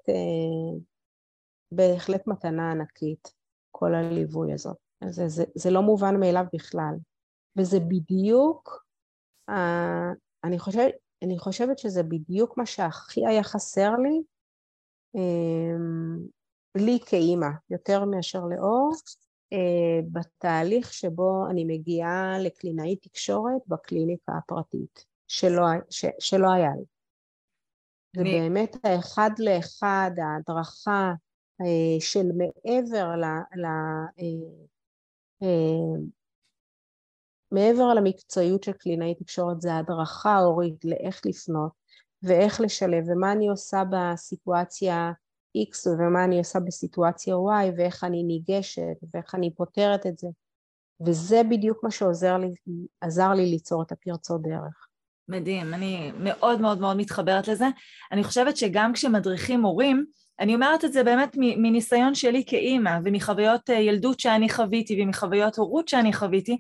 [1.71, 3.33] בהחלט מתנה ענקית,
[3.71, 4.77] כל הליווי הזאת.
[5.09, 6.95] זה, זה, זה לא מובן מאליו בכלל.
[7.57, 8.85] וזה בדיוק,
[10.43, 14.21] אני חושבת, אני חושבת שזה בדיוק מה שהכי היה חסר לי
[15.15, 16.27] אמ,
[16.77, 18.91] לי כאימא, יותר מאשר לאור,
[19.53, 26.85] אה, בתהליך שבו אני מגיעה לקלינאי תקשורת בקליניקה הפרטית, שלא, ש, שלא היה לי.
[28.17, 31.13] ובאמת האחד לאחד, ההדרכה
[31.61, 33.23] אה, של מעבר ל...
[33.61, 33.65] ל
[35.41, 35.47] אה,
[37.51, 41.71] מעבר למקצועיות של קלינאי תקשורת זה הדרכה הורית לאיך לפנות
[42.23, 45.11] ואיך לשלב ומה אני עושה בסיטואציה
[45.57, 50.27] X ומה אני עושה בסיטואציה Y ואיך אני ניגשת ואיך אני פותרת את זה
[51.05, 52.47] וזה בדיוק מה שעזר לי,
[53.35, 54.87] לי ליצור את הפרצות דרך.
[55.29, 57.65] מדהים, אני מאוד מאוד מאוד מתחברת לזה.
[58.11, 60.05] אני חושבת שגם כשמדריכים הורים,
[60.39, 65.87] אני אומרת את זה באמת מניסיון שלי כאימא ומחוויות אה, ילדות שאני חוויתי ומחוויות הורות
[65.87, 66.57] שאני חוויתי,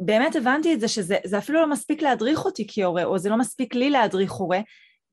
[0.00, 3.74] באמת הבנתי את זה שזה אפילו לא מספיק להדריך אותי כהורה, או זה לא מספיק
[3.74, 4.60] לי להדריך הורה,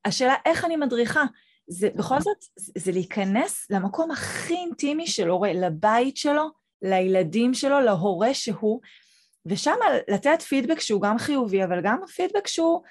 [0.06, 1.24] השאלה איך אני מדריכה.
[1.68, 2.38] זה בכל זאת,
[2.78, 6.50] זה להיכנס למקום הכי אינטימי של הורה, לבית שלו,
[6.82, 8.82] לילדים שלו, להורה שהוא,
[9.46, 9.76] ושם
[10.08, 12.82] לתת פידבק שהוא גם חיובי, אבל גם פידבק שהוא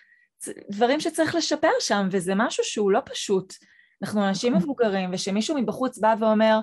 [0.70, 3.54] דברים שצריך לשפר שם, וזה משהו שהוא לא פשוט.
[4.02, 6.60] אנחנו אנשים מבוגרים, ושמישהו מבחוץ בא ואומר,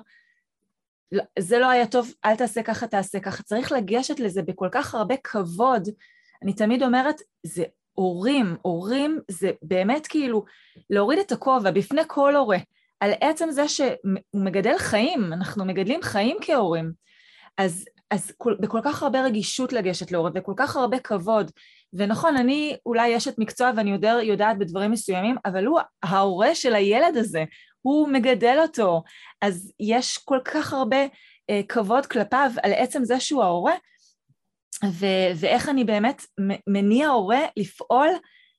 [1.38, 3.42] זה לא היה טוב, אל תעשה ככה, תעשה ככה.
[3.42, 5.88] צריך לגשת לזה בכל כך הרבה כבוד.
[6.42, 7.16] אני תמיד אומרת,
[7.46, 10.44] זה הורים, הורים זה באמת כאילו
[10.90, 12.58] להוריד את הכובע בפני כל הורה,
[13.00, 13.88] על עצם זה שהוא
[14.34, 16.92] מגדל חיים, אנחנו מגדלים חיים כהורים.
[17.58, 21.50] אז, אז כל, בכל כך הרבה רגישות לגשת להורה וכל כך הרבה כבוד.
[21.92, 27.16] ונכון, אני אולי אשת מקצוע ואני יודע, יודעת בדברים מסוימים, אבל הוא ההורה של הילד
[27.16, 27.44] הזה,
[27.82, 29.02] הוא מגדל אותו,
[29.42, 33.74] אז יש כל כך הרבה uh, כבוד כלפיו על עצם זה שהוא ההורה,
[34.84, 36.22] ו- ואיך אני באמת
[36.66, 38.08] מניע הורה לפעול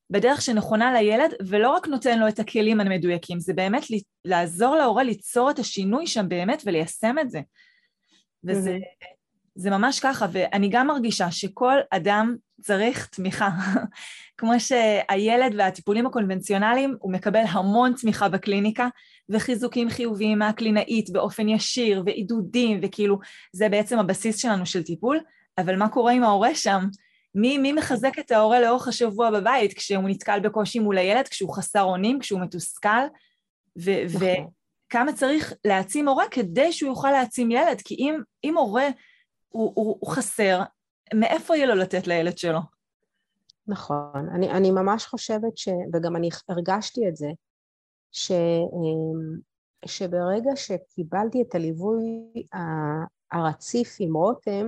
[0.10, 3.84] בדרך שנכונה לילד, ולא רק נותן לו את הכלים המדויקים, זה באמת
[4.26, 7.42] לעזור להורה ליצור את השינוי שם באמת וליישם את זה.
[8.44, 8.78] וזה
[9.56, 13.50] זה ממש ככה, ואני גם מרגישה שכל אדם צריך תמיכה.
[14.38, 18.88] כמו שהילד והטיפולים הקונבנציונליים, הוא מקבל המון תמיכה בקליניקה,
[19.30, 23.20] וחיזוקים חיוביים מהקלינאית באופן ישיר, ועידודים, וכאילו,
[23.54, 25.20] זה בעצם הבסיס שלנו של טיפול,
[25.58, 26.86] אבל מה קורה עם ההורה שם?
[27.36, 31.82] מי, מי מחזק את ההורה לאורך השבוע בבית כשהוא נתקל בקושי מול הילד, כשהוא חסר
[31.82, 32.90] אונים, כשהוא מתוסכל?
[33.80, 34.48] ו- נכון.
[34.88, 38.88] וכמה צריך להעצים הורה כדי שהוא יוכל להעצים ילד, כי אם, אם הורה
[39.50, 40.62] הוא, הוא, הוא חסר,
[41.14, 42.60] מאיפה יהיה לו לתת לילד שלו?
[43.68, 45.70] נכון, אני, אני ממש חושבת ש...
[45.94, 47.28] וגם אני הרגשתי את זה,
[48.12, 49.40] ש, אמ,
[49.86, 52.44] שברגע שקיבלתי את הליווי
[53.32, 54.68] הרציף עם רותם,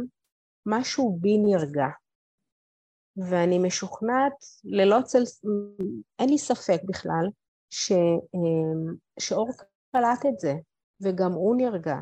[0.66, 1.88] משהו בי נרגע.
[3.18, 5.24] ואני משוכנעת, ללא צל...
[6.20, 7.26] אין לי ספק בכלל,
[7.70, 7.92] ש...
[8.36, 9.50] אמ, שאור
[9.92, 10.54] קלט את זה,
[11.02, 11.96] וגם הוא נרגע.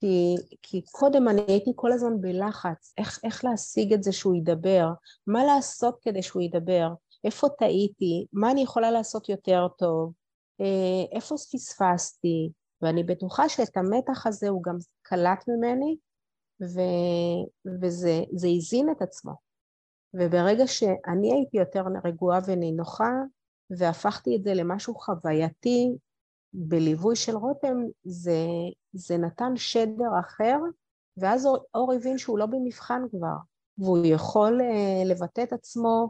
[0.00, 4.88] כי, כי קודם אני הייתי כל הזמן בלחץ, איך, איך להשיג את זה שהוא ידבר,
[5.26, 6.88] מה לעשות כדי שהוא ידבר,
[7.24, 10.12] איפה טעיתי, מה אני יכולה לעשות יותר טוב,
[10.60, 12.50] אה, איפה פספסתי,
[12.82, 15.96] ואני בטוחה שאת המתח הזה הוא גם קלט ממני,
[16.62, 16.80] ו,
[17.82, 18.22] וזה
[18.56, 19.32] הזין את עצמו.
[20.14, 23.12] וברגע שאני הייתי יותר רגועה ונינוחה,
[23.78, 25.96] והפכתי את זה למשהו חווייתי
[26.52, 28.46] בליווי של רותם, זה,
[28.92, 30.56] זה נתן שדר אחר,
[31.16, 33.36] ואז אור, אור הבין שהוא לא במבחן כבר,
[33.78, 36.08] והוא יכול uh, לבטא את עצמו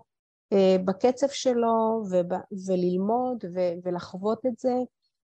[0.55, 2.33] uh, בקצב שלו וב,
[2.67, 4.75] וללמוד ו, ולחוות את זה,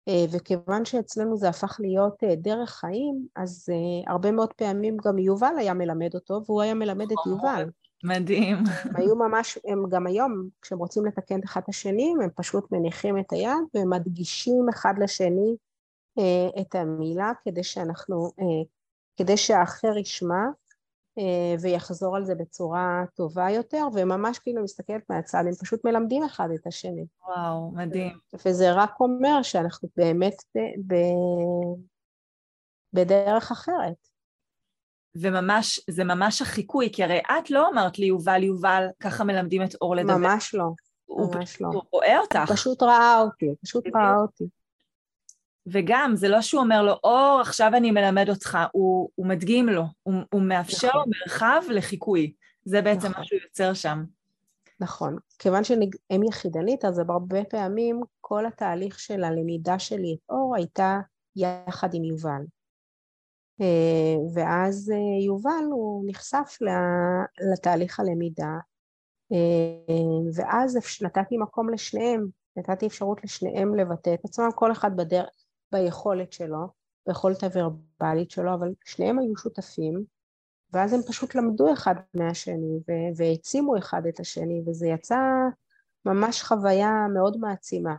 [0.10, 5.18] uh, וכיוון שאצלנו זה הפך להיות uh, דרך חיים, אז uh, הרבה מאוד פעמים גם
[5.18, 7.70] יובל היה מלמד אותו, והוא היה מלמד את יובל.
[8.04, 8.58] מדהים.
[8.84, 13.20] הם היו ממש, הם גם היום, כשהם רוצים לתקן את אחד השני, הם פשוט מניחים
[13.20, 15.56] את היד ומדגישים אחד לשני
[16.20, 18.64] אה, את המילה כדי שאנחנו, אה,
[19.18, 20.46] כדי שהאחר ישמע
[21.18, 26.50] אה, ויחזור על זה בצורה טובה יותר, וממש כאילו מסתכלת מהצד, הם פשוט מלמדים אחד
[26.56, 27.06] את השני.
[27.28, 28.18] וואו, מדהים.
[28.46, 30.96] וזה רק אומר שאנחנו באמת ב, ב,
[32.94, 34.11] בדרך אחרת.
[35.16, 39.76] וממש, זה ממש החיקוי, כי הרי את לא אמרת לי, יובל, יובל, ככה מלמדים את
[39.82, 40.18] אור לדבר.
[40.18, 40.70] ממש לא,
[41.06, 41.68] הוא ממש לא.
[41.68, 42.40] הוא רואה אותך.
[42.48, 44.44] הוא פשוט ראה אותי, פשוט ראה אותי.
[45.68, 49.84] וגם, זה לא שהוא אומר לו, אור, עכשיו אני מלמד אותך, הוא, הוא מדגים לו,
[50.04, 51.02] הוא, הוא מאפשר נכון.
[51.02, 52.34] לו מרחב לחיקוי.
[52.66, 53.22] זה בעצם נכון.
[53.22, 54.04] מה שהוא יוצר שם.
[54.80, 55.18] נכון.
[55.40, 61.00] כיוון שהם יחידנית, אז הרבה פעמים כל התהליך של הלמידה שלי את אור הייתה
[61.36, 62.42] יחד עם יובל.
[63.62, 66.58] אה, ואז אה, יובל הוא נחשף
[67.52, 68.58] לתהליך הלמידה
[69.32, 75.26] אה, ואז נתתי מקום לשניהם, נתתי אפשרות לשניהם לבטא את עצמם, כל אחד בדר...
[75.72, 76.68] ביכולת שלו
[77.08, 80.04] ביכולת הוורבלית שלו, אבל שניהם היו שותפים,
[80.74, 82.80] ואז הם פשוט למדו אחד מהשני
[83.16, 85.20] והעצימו אחד את השני, וזה יצא
[86.06, 87.96] ממש חוויה מאוד מעצימה.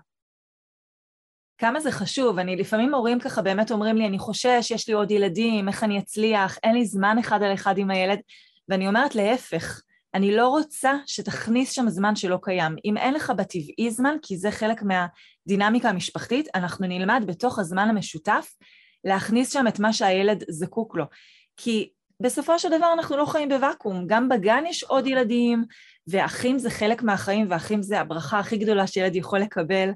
[1.62, 5.10] כמה זה חשוב, אני לפעמים הורים ככה באמת אומרים לי, אני חושש, יש לי עוד
[5.10, 8.18] ילדים, איך אני אצליח, אין לי זמן אחד על אחד עם הילד,
[8.68, 9.80] ואני אומרת להפך,
[10.14, 12.76] אני לא רוצה שתכניס שם זמן שלא קיים.
[12.84, 18.54] אם אין לך בטבעי זמן, כי זה חלק מהדינמיקה המשפחתית, אנחנו נלמד בתוך הזמן המשותף
[19.04, 21.04] להכניס שם את מה שהילד זקוק לו.
[21.56, 25.64] כי בסופו של דבר אנחנו לא חיים בוואקום, גם בגן יש עוד ילדים,
[26.06, 29.90] ואחים זה חלק מהחיים, ואחים זה הברכה הכי גדולה שילד יכול לקבל,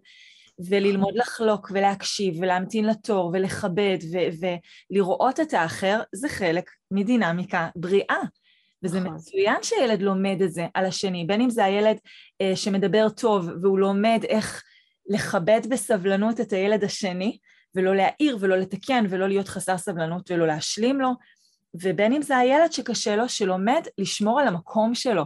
[0.59, 4.47] וללמוד לחלוק ולהקשיב ולהמתין לתור ולכבד ו-
[4.91, 8.21] ולראות את האחר, זה חלק מדינמיקה בריאה.
[8.83, 9.15] וזה נכון.
[9.15, 11.97] מצוין שילד לומד את זה על השני, בין אם זה הילד
[12.41, 14.63] אה, שמדבר טוב והוא לומד איך
[15.09, 17.39] לכבד בסבלנות את הילד השני,
[17.75, 21.11] ולא להעיר ולא לתקן ולא להיות חסר סבלנות ולא להשלים לו,
[21.83, 25.25] ובין אם זה הילד שקשה לו, שלומד לשמור על המקום שלו,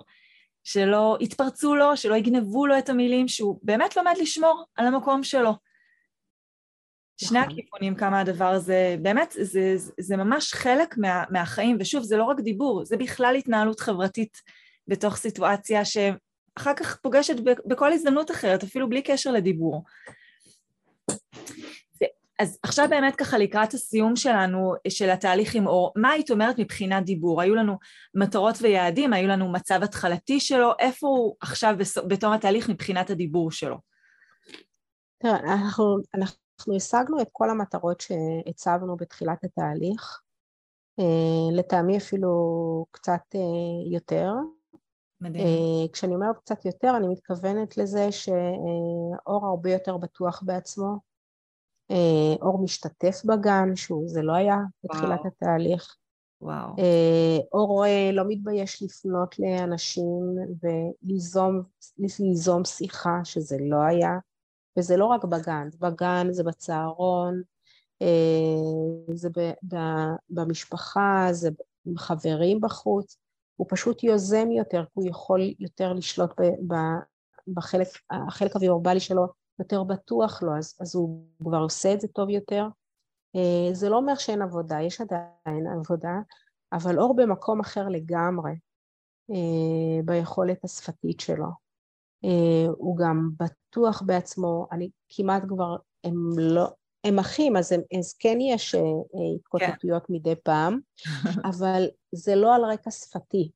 [0.65, 5.53] שלא יתפרצו לו, שלא יגנבו לו את המילים, שהוא באמת לומד לשמור על המקום שלו.
[7.17, 7.53] שני נכון.
[7.53, 12.25] הכיוונים כמה הדבר הזה, באמת, זה, זה, זה ממש חלק מה, מהחיים, ושוב, זה לא
[12.25, 14.37] רק דיבור, זה בכלל התנהלות חברתית
[14.89, 19.85] בתוך סיטואציה שאחר כך פוגשת בכל הזדמנות אחרת, אפילו בלי קשר לדיבור.
[22.41, 27.05] אז עכשיו באמת ככה לקראת הסיום שלנו, של התהליך עם אור, מה היית אומרת מבחינת
[27.05, 27.41] דיבור?
[27.41, 27.79] היו לנו
[28.15, 31.75] מטרות ויעדים, היו לנו מצב התחלתי שלו, איפה הוא עכשיו
[32.09, 33.77] בתום התהליך מבחינת הדיבור שלו?
[35.19, 40.21] תראה, אנחנו, אנחנו השגנו את כל המטרות שהצבנו בתחילת התהליך,
[40.99, 42.31] אה, לטעמי אפילו
[42.91, 44.33] קצת אה, יותר.
[45.21, 45.47] מדהים.
[45.47, 51.10] אה, כשאני אומרת קצת יותר, אני מתכוונת לזה שאור הרבה יותר בטוח בעצמו,
[52.43, 55.27] אור משתתף בגן, שהוא, זה לא היה בתחילת וואו.
[55.27, 55.97] התהליך.
[56.41, 56.69] וואו.
[56.79, 60.37] אה, אור אה, לא מתבייש לפנות לאנשים
[61.99, 64.13] וליזום שיחה, שזה לא היה,
[64.79, 67.43] וזה לא רק בגן, בגן, זה בצהרון,
[69.15, 69.29] זה
[70.31, 71.51] במשפחה, זה
[71.87, 73.19] עם חברים בחוץ,
[73.57, 76.31] הוא פשוט יוזם יותר, הוא יכול יותר לשלוט
[77.55, 79.27] בחלק, החלק הווירבלי שלו
[79.61, 82.67] יותר בטוח לו, אז, אז הוא כבר עושה את זה טוב יותר.
[83.37, 86.15] אה, זה לא אומר שאין עבודה, יש עדיין עבודה,
[86.73, 88.53] אבל אור במקום אחר לגמרי
[89.31, 91.49] אה, ביכולת השפתית שלו.
[92.25, 96.69] אה, הוא גם בטוח בעצמו, אני כמעט כבר, הם לא,
[97.05, 98.75] הם אחים, אז, הם, אז כן יש
[99.35, 100.13] התקוטטויות כן.
[100.13, 100.81] מדי פעם,
[101.51, 103.51] אבל זה לא על רקע שפתי,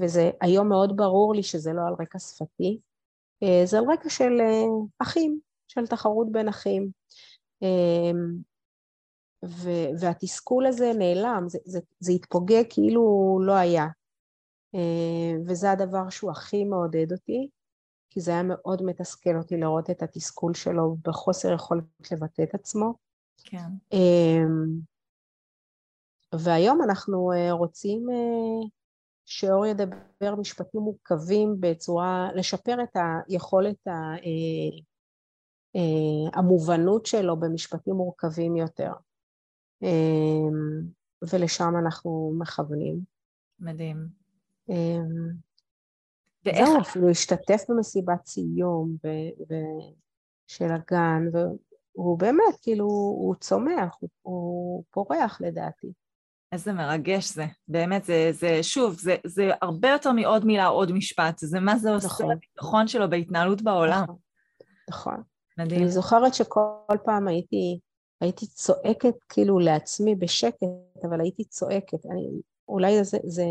[0.00, 2.80] וזה היום מאוד ברור לי שזה לא על רקע שפתי,
[3.64, 4.64] זה על רקע של אה,
[4.98, 6.90] אחים, של תחרות בין אחים.
[7.62, 8.50] אמ,
[10.00, 13.86] והתסכול הזה נעלם, זה, זה, זה התפוגג כאילו לא היה.
[14.74, 17.48] אה, וזה הדבר שהוא הכי מעודד אותי,
[18.10, 22.94] כי זה היה מאוד מתסכל אותי לראות את התסכול שלו בחוסר יכולת לבטא את עצמו.
[23.44, 23.96] כן.
[26.34, 28.06] והיום אנחנו רוצים
[29.30, 32.96] שאור ידבר משפטים מורכבים בצורה, לשפר את
[33.28, 34.78] היכולת ה, אה,
[35.76, 38.92] אה, המובנות שלו במשפטים מורכבים יותר.
[39.82, 39.88] אה,
[41.32, 43.00] ולשם אנחנו מכוונים.
[43.60, 44.08] מדהים.
[46.44, 46.68] ואיך...
[46.68, 49.94] זהו, אפילו השתתף במסיבת סיום ו- ו-
[50.46, 55.92] של הגן, והוא באמת, כאילו, הוא צומח, הוא, הוא פורח לדעתי.
[56.52, 61.38] איזה מרגש זה, באמת, זה, זה שוב, זה, זה הרבה יותר מעוד מילה, עוד משפט,
[61.38, 62.30] זה מה זה עושה נכון.
[62.30, 64.02] לביטחון שלו בהתנהלות בעולם.
[64.02, 64.16] נכון,
[64.90, 65.22] נכון.
[65.58, 65.80] מדהים.
[65.80, 67.80] אני זוכרת שכל פעם הייתי,
[68.20, 70.66] הייתי צועקת כאילו לעצמי בשקט,
[71.08, 72.06] אבל הייתי צועקת.
[72.06, 72.28] אני,
[72.68, 73.44] אולי זה, זה,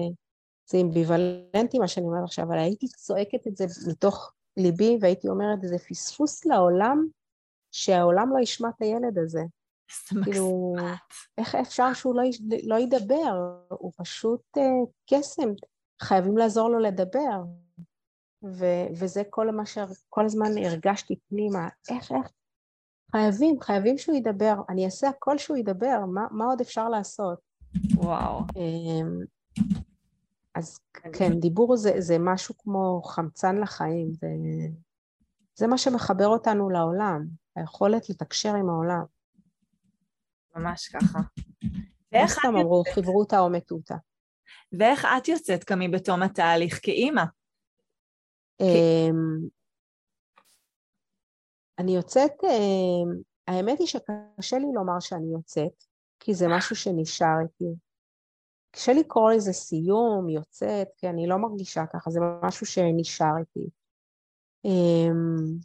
[0.66, 5.60] זה אמביוולנטי מה שאני אומרת עכשיו, אבל הייתי צועקת את זה מתוך ליבי, והייתי אומרת,
[5.62, 7.08] זה פספוס לעולם,
[7.72, 9.42] שהעולם לא ישמע את הילד הזה.
[10.23, 10.75] כאילו,
[11.37, 12.23] איך אפשר שהוא לא,
[12.63, 13.58] לא ידבר?
[13.69, 14.62] הוא פשוט uh,
[15.10, 15.50] קסם,
[16.02, 17.44] חייבים לעזור לו לדבר.
[18.44, 22.31] ו- וזה כל מה שכל הזמן הרגשתי פנימה, איך, איך,
[23.12, 27.40] חייבים, חייבים שהוא ידבר, אני אעשה הכל שהוא ידבר, מה, מה עוד אפשר לעשות?
[27.96, 28.40] וואו.
[28.56, 29.19] אמ,
[30.56, 30.79] אז
[31.13, 34.27] כן, דיבור זה, זה משהו כמו חמצן לחיים, זה,
[35.56, 37.25] זה מה שמחבר אותנו לעולם,
[37.56, 39.04] היכולת לתקשר עם העולם.
[40.56, 41.19] ממש ככה.
[42.12, 43.95] ואיך את אמרו, חברותא או מטותא.
[44.79, 47.23] ואיך את יוצאת קמי בתום התהליך כאימא?
[48.62, 49.47] אמ,
[51.79, 55.83] אני יוצאת, אמ, האמת היא שקשה לי לומר שאני יוצאת,
[56.19, 57.75] כי זה משהו שנשאר איתי.
[58.71, 63.69] קשה לקרוא לזה סיום, יוצאת, כי אני לא מרגישה ככה, זה משהו שנשאר איתי.
[64.65, 65.60] אמ,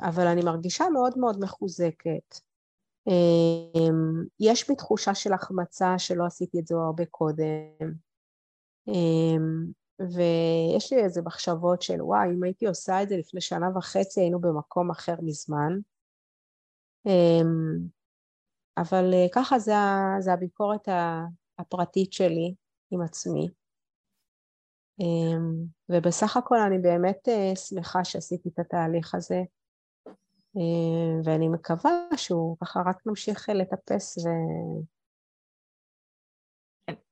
[0.00, 2.51] אבל אני מרגישה מאוד מאוד מחוזקת.
[3.06, 7.92] אמ, יש בי תחושה של החמצה שלא עשיתי את זה הרבה קודם.
[8.88, 14.20] אמ, ויש לי איזה מחשבות של וואי, אם הייתי עושה את זה לפני שנה וחצי
[14.20, 15.78] היינו במקום אחר מזמן.
[18.76, 19.72] אבל אה, ככה זה,
[20.20, 20.88] זה הביקורת
[21.58, 22.54] הפרטית שלי
[22.90, 23.48] עם עצמי.
[25.00, 29.44] אמ, ובסך הכל אני באמת אה, שמחה שעשיתי את התהליך הזה, אמ,
[31.24, 34.28] ואני מקווה שהוא ככה רק ממשיך לטפס ו...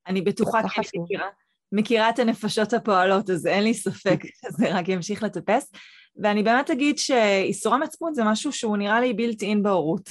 [0.06, 1.28] אני בטוחה כי אני מכירה,
[1.72, 5.72] מכירה את הנפשות הפועלות, אז אין לי ספק שזה רק ימשיך לטפס.
[6.22, 10.10] ואני באמת אגיד שאיסורי מצפון זה משהו שהוא נראה לי בלתי אין בהורות.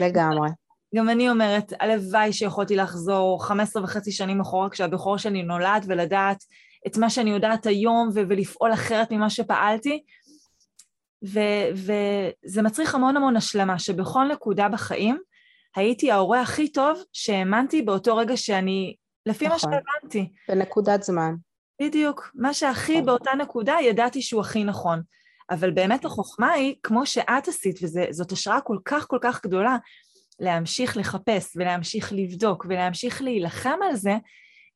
[0.00, 0.48] לגמרי.
[0.96, 6.44] גם אני אומרת, הלוואי שיכולתי לחזור 15 וחצי שנים אחורה כשהבכור שלי נולד ולדעת
[6.86, 10.02] את מה שאני יודעת היום ו- ולפעול אחרת ממה שפעלתי.
[11.22, 15.18] וזה מצריך המון המון השלמה, שבכל נקודה בחיים
[15.76, 18.96] הייתי ההורה הכי טוב שהאמנתי באותו רגע שאני,
[19.26, 19.70] לפי נכון.
[19.70, 20.32] מה שהבנתי.
[20.48, 21.34] בנקודת זמן.
[21.82, 22.30] בדיוק.
[22.34, 23.06] מה שהכי נכון.
[23.06, 25.02] באותה נקודה ידעתי שהוא הכי נכון.
[25.50, 29.76] אבל באמת החוכמה היא, כמו שאת עשית, וזאת השראה כל כך כל כך גדולה,
[30.40, 34.16] להמשיך לחפש ולהמשיך לבדוק ולהמשיך להילחם על זה,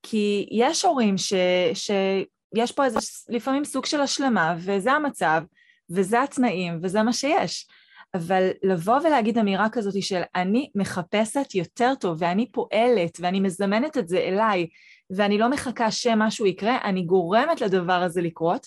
[0.03, 1.33] כי יש הורים ש,
[1.75, 5.43] שיש פה איזה לפעמים סוג של השלמה, וזה המצב,
[5.91, 7.67] וזה התנאים, וזה מה שיש.
[8.15, 14.09] אבל לבוא ולהגיד אמירה כזאת של אני מחפשת יותר טוב, ואני פועלת, ואני מזמנת את
[14.09, 14.67] זה אליי,
[15.11, 18.67] ואני לא מחכה שמשהו יקרה, אני גורמת לדבר הזה לקרות,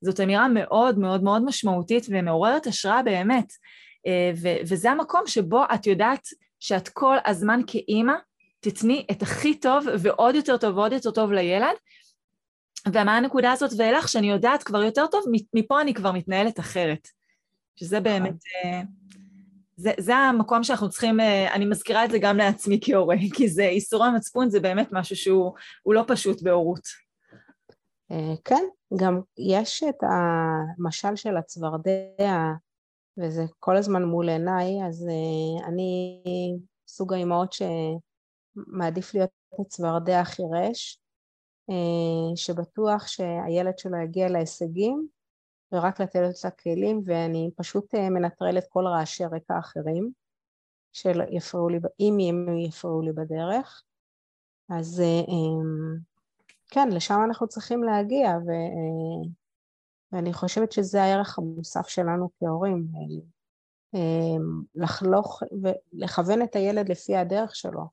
[0.00, 3.52] זאת אמירה מאוד מאוד מאוד משמעותית ומעוררת השראה באמת.
[4.06, 6.26] אה, ו- וזה המקום שבו את יודעת
[6.60, 8.12] שאת כל הזמן כאימא
[8.60, 11.76] תתני את הכי טוב ועוד יותר טוב ועוד יותר טוב לילד,
[12.92, 15.24] ומה הנקודה הזאת ואילך שאני יודעת כבר יותר טוב,
[15.54, 17.08] מפה אני כבר מתנהלת אחרת.
[17.76, 18.00] שזה.
[18.00, 18.82] באמת, אה,
[19.76, 23.64] זה, זה המקום שאנחנו צריכים, אה, אני מזכירה את זה גם לעצמי כהורה, כי זה
[23.64, 27.04] איסור המצפון זה באמת משהו שהוא לא פשוט בהורות.
[28.44, 28.64] כן,
[29.00, 29.94] גם יש את
[30.78, 32.52] המשל של הצפרדע
[33.18, 35.06] וזה כל הזמן מול עיניי, אז
[35.66, 36.22] אני
[36.88, 39.30] סוג האימהות שמעדיף להיות
[39.60, 41.03] הצוורדע חירש, uh,
[42.36, 45.08] שבטוח שהילד שלו יגיע להישגים
[45.72, 50.10] ורק לתת את הכלים, ואני פשוט uh, מנטרלת כל רעשי רקע אחרים,
[50.92, 53.82] שיפריעו לי, אם הם יפריעו לי בדרך.
[54.68, 56.00] אז uh, um,
[56.70, 58.50] כן, לשם אנחנו צריכים להגיע, ו...
[60.12, 62.86] ואני חושבת שזה הערך המוסף שלנו כהורים,
[63.94, 67.86] אמ, לחלוך ולכוון את הילד לפי הדרך שלו, אמ,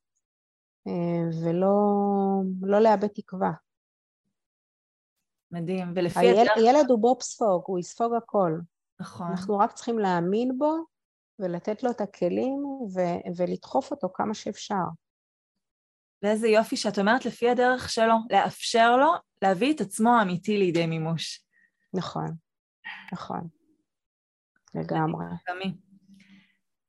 [1.43, 1.75] ולא
[2.61, 3.51] לא לאבד תקווה.
[5.51, 6.57] מדהים, ולפי היל, הדרך...
[6.57, 8.51] הילד הוא בובספוג, הוא יספוג הכל.
[9.01, 9.27] נכון.
[9.27, 10.85] אנחנו רק צריכים להאמין בו
[11.39, 14.83] ולתת לו את הכלים ו- ולדחוף אותו כמה שאפשר.
[16.23, 19.11] ואיזה יופי שאת אומרת לפי הדרך שלו, לאפשר לו
[19.41, 21.45] להביא את עצמו האמיתי לידי מימוש.
[21.93, 22.27] נכון,
[23.13, 23.47] נכון,
[24.75, 25.25] לגמרי.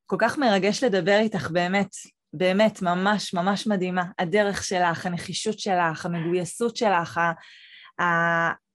[0.06, 1.90] כל כך מרגש לדבר איתך, באמת,
[2.32, 4.04] באמת, ממש ממש מדהימה.
[4.18, 7.20] הדרך שלך, הנחישות שלך, המגויסות שלך,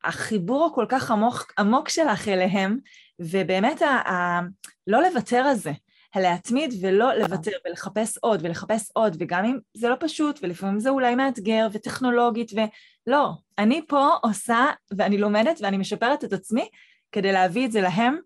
[0.04, 2.78] החיבור הכל כך עמוק, עמוק שלך אליהם,
[3.20, 4.40] ובאמת, ה, ה,
[4.88, 5.72] לא לוותר על זה,
[6.16, 11.16] להתמיד ולא לוותר, ולחפש עוד ולחפש עוד, וגם אם זה לא פשוט, ולפעמים זה אולי
[11.16, 14.66] מאתגר וטכנולוגית, ולא, אני פה עושה,
[14.98, 16.70] ואני לומדת ואני משפרת את עצמי
[17.12, 18.18] כדי להביא את זה להם.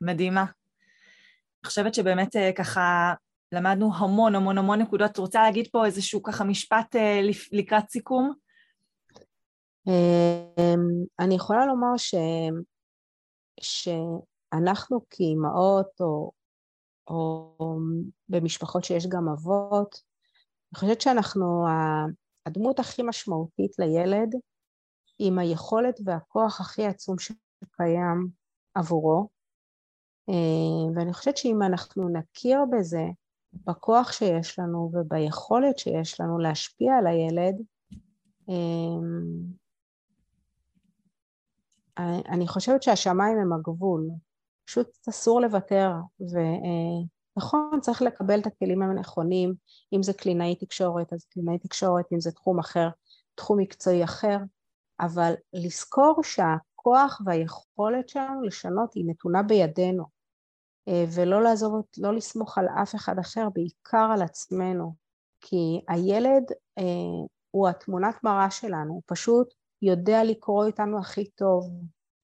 [0.00, 0.40] מדהימה.
[0.42, 3.14] אני חושבת שבאמת אה, ככה
[3.52, 5.10] למדנו המון המון המון נקודות.
[5.10, 7.20] את רוצה להגיד פה איזשהו ככה משפט אה,
[7.52, 8.32] לקראת סיכום?
[9.86, 12.14] אמ, אני יכולה לומר ש...
[13.60, 16.32] שאנחנו כאימהות או
[17.08, 17.56] או
[18.28, 19.94] במשפחות שיש גם אבות.
[20.72, 21.64] אני חושבת שאנחנו
[22.46, 24.34] הדמות הכי משמעותית לילד
[25.18, 28.28] עם היכולת והכוח הכי עצום שקיים
[28.74, 29.28] עבורו.
[30.28, 33.02] אה, ואני חושבת שאם אנחנו נכיר בזה,
[33.66, 37.54] בכוח שיש לנו וביכולת שיש לנו להשפיע על הילד,
[38.48, 38.54] אה,
[42.28, 44.10] אני חושבת שהשמיים הם הגבול.
[44.64, 49.54] פשוט אסור לוותר, ונכון, צריך לקבל את הכלים הנכונים,
[49.92, 52.88] אם זה קלינאי תקשורת, אז קלינאי תקשורת, אם זה תחום אחר,
[53.34, 54.38] תחום מקצועי אחר,
[55.00, 60.15] אבל לזכור שהכוח והיכולת שלנו לשנות היא נתונה בידינו.
[60.88, 64.94] ולא לעזוב, לא לסמוך על אף אחד אחר, בעיקר על עצמנו,
[65.40, 66.44] כי הילד
[67.50, 71.70] הוא התמונת מראה שלנו, הוא פשוט יודע לקרוא איתנו הכי טוב,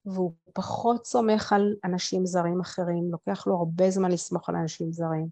[0.05, 5.27] והוא פחות סומך על אנשים זרים אחרים, לוקח לו הרבה זמן לסמוך על אנשים זרים,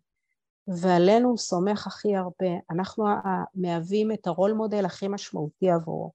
[0.68, 3.06] ועלינו הוא סומך הכי הרבה, אנחנו
[3.56, 6.12] מהווים את הרול מודל הכי משמעותי עבורו,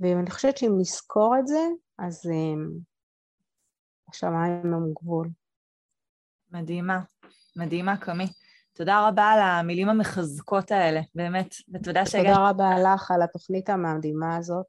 [0.00, 2.80] ואני חושבת שאם נזכור את זה, אז um,
[4.08, 5.28] השמיים הם גבול.
[6.54, 7.00] מדהימה,
[7.56, 8.26] מדהימה קמי.
[8.72, 12.26] תודה רבה על המילים המחזקות האלה, באמת, ותודה שהגעת.
[12.26, 14.66] תודה רבה לך על התוכנית המדהימה הזאת,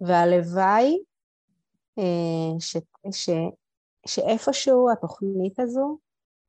[0.00, 0.98] והלוואי
[1.98, 2.76] אה, ש,
[3.12, 3.30] ש,
[4.06, 5.98] שאיפשהו התוכנית הזו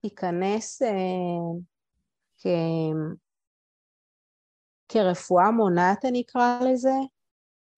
[0.01, 1.59] תיכנס אה,
[2.37, 2.47] כ,
[4.89, 6.95] כרפואה מונעת, אני אקרא לזה,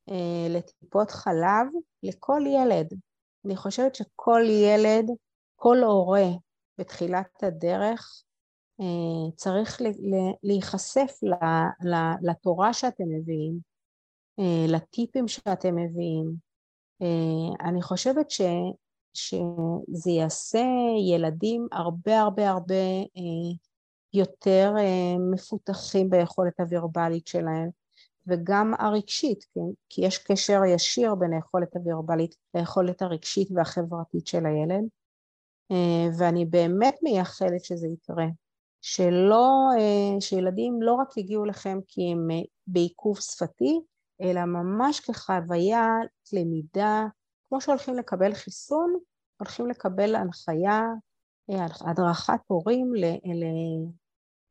[0.10, 1.68] אה, לטיפות חלב
[2.04, 2.94] לכל ילד.
[3.46, 5.06] אני חושבת שכל ילד,
[5.56, 6.30] כל הורה
[6.80, 8.24] בתחילת הדרך,
[8.82, 9.82] אה, צריך
[10.44, 11.20] להיחשף
[12.22, 13.60] לתורה שאתם מביאים,
[14.40, 16.36] אה, לטיפים שאתם מביאים.
[17.02, 18.42] אה, אני חושבת ש,
[19.14, 20.66] שזה יעשה
[21.14, 22.76] ילדים הרבה הרבה הרבה
[24.14, 24.74] יותר
[25.32, 27.70] מפותחים ביכולת הוורבלית שלהם
[28.28, 29.72] וגם הרגשית, כן?
[29.90, 34.84] כי יש קשר ישיר בין היכולת הוורבלית ליכולת הרגשית והחברתית של הילד
[36.20, 38.26] ואני באמת מייחלת שזה יקרה.
[38.82, 43.80] שלא, אה, שילדים לא רק יגיעו לכם כי הם אה, בעיכוב שפתי,
[44.22, 45.88] אלא ממש כחוויה
[46.34, 47.08] למידה,
[47.50, 48.96] כמו שהולכים לקבל חיסון,
[49.40, 50.82] הולכים לקבל הנחיה,
[51.50, 52.92] אה, הדרכת הורים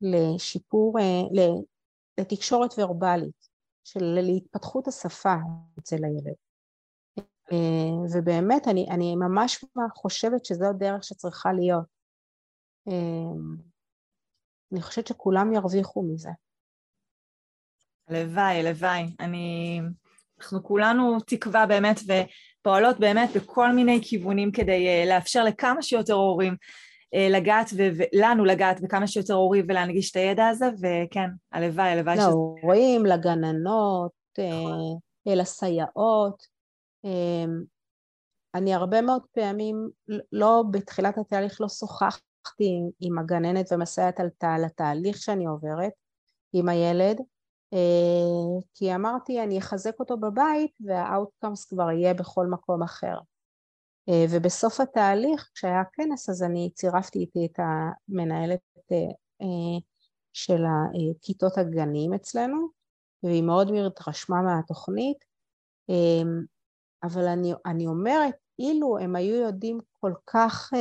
[0.01, 0.99] לשיפור,
[2.21, 3.49] לתקשורת ורבלית,
[3.85, 5.35] של להתפתחות השפה
[5.79, 6.48] אצל הילד.
[8.13, 9.65] ובאמת, אני, אני ממש
[9.97, 11.99] חושבת שזו הדרך שצריכה להיות.
[14.73, 16.31] אני חושבת שכולם ירוויחו מזה.
[18.09, 19.15] הלוואי, הלוואי.
[19.21, 19.81] אני...
[20.41, 26.57] אנחנו כולנו תקווה באמת ופועלות באמת בכל מיני כיוונים כדי uh, לאפשר לכמה שיותר הורים
[27.31, 32.27] לגעת ולנו לגעת בכמה שיותר הורים ולהנגיש את הידע הזה, וכן, הלוואי, הלוואי שזה...
[32.27, 36.58] להורים, לגננות, uh, לסייעות.
[37.09, 37.51] Uh,
[38.55, 39.91] אני הרבה מאוד פעמים,
[40.33, 45.93] לא בתחילת התהליך לא שוחחתי הלכתי עם הגננת ומסייעת על התהליך שאני עוברת
[46.53, 47.21] עם הילד
[47.73, 53.19] אה, כי אמרתי אני אחזק אותו בבית והאוטקאמס כבר יהיה בכל מקום אחר.
[54.09, 58.61] אה, ובסוף התהליך כשהיה כנס אז אני צירפתי איתי את המנהלת
[58.93, 59.79] אה,
[60.33, 60.63] של
[61.23, 62.69] כיתות הגנים אצלנו
[63.23, 65.25] והיא מאוד התרשמה מהתוכנית
[67.03, 70.73] אבל אני, אני אומרת אילו הם היו יודעים כל כך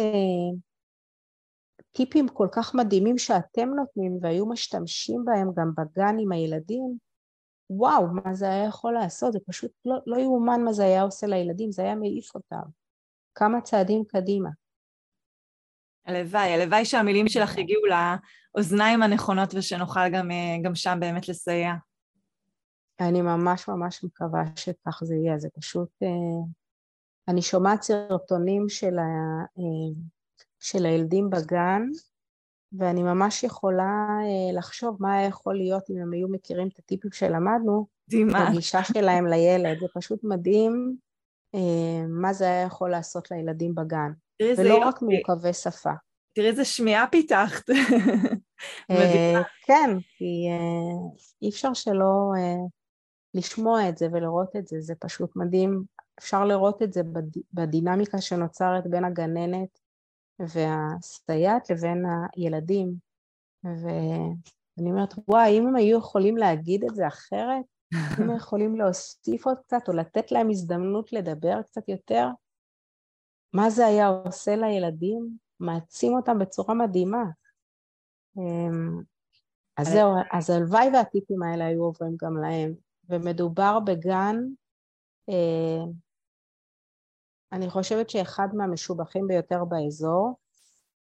[1.92, 6.98] טיפים כל כך מדהימים שאתם נותנים והיו משתמשים בהם גם בגן עם הילדים,
[7.70, 9.34] וואו, מה זה היה יכול לעשות?
[9.34, 12.70] זה פשוט לא, לא יאומן מה זה היה עושה לילדים, זה היה מעיף אותם.
[13.36, 14.50] כמה צעדים קדימה.
[16.06, 20.30] הלוואי, הלוואי שהמילים שלך יגיעו לאוזניים הנכונות ושנוכל גם,
[20.64, 21.74] גם שם באמת לסייע.
[23.00, 25.90] אני ממש ממש מקווה שכך זה יהיה, זה פשוט...
[26.04, 26.44] אה,
[27.28, 29.04] אני שומעת סרטונים של ה...
[29.58, 30.02] אה,
[30.60, 31.82] של הילדים בגן,
[32.78, 37.12] ואני ממש יכולה אה, לחשוב מה היה יכול להיות אם הם היו מכירים את הטיפים
[37.12, 40.98] שלמדנו, בגישה שלהם לילד, זה פשוט מדהים
[42.08, 44.12] מה זה היה יכול לעשות לילדים בגן,
[44.58, 45.92] ולא רק מורכבי שפה.
[46.36, 47.70] תראי איזה שמיעה פיתחת.
[49.68, 50.48] כן, כי
[51.42, 52.32] אי אפשר שלא
[53.38, 55.84] לשמוע את זה ולראות את זה, זה פשוט מדהים.
[56.20, 57.02] אפשר לראות את זה
[57.54, 59.80] בדינמיקה שנוצרת בין הגננת
[60.40, 62.94] והסייעת לבין הילדים.
[63.64, 69.46] ואני אומרת, וואי, אם הם היו יכולים להגיד את זה אחרת, אם הם יכולים להוסיף
[69.46, 72.28] עוד קצת או לתת להם הזדמנות לדבר קצת יותר,
[73.54, 75.38] מה זה היה עושה לילדים?
[75.60, 77.24] מעצים אותם בצורה מדהימה.
[78.38, 79.02] אמ,
[79.78, 82.87] אז זהו, אז הלוואי והטיפים האלה היו עוברים גם להם.
[83.10, 84.36] ומדובר בגן
[85.30, 85.92] אה,
[87.52, 90.40] אני חושבת שאחד מהמשובחים ביותר באזור,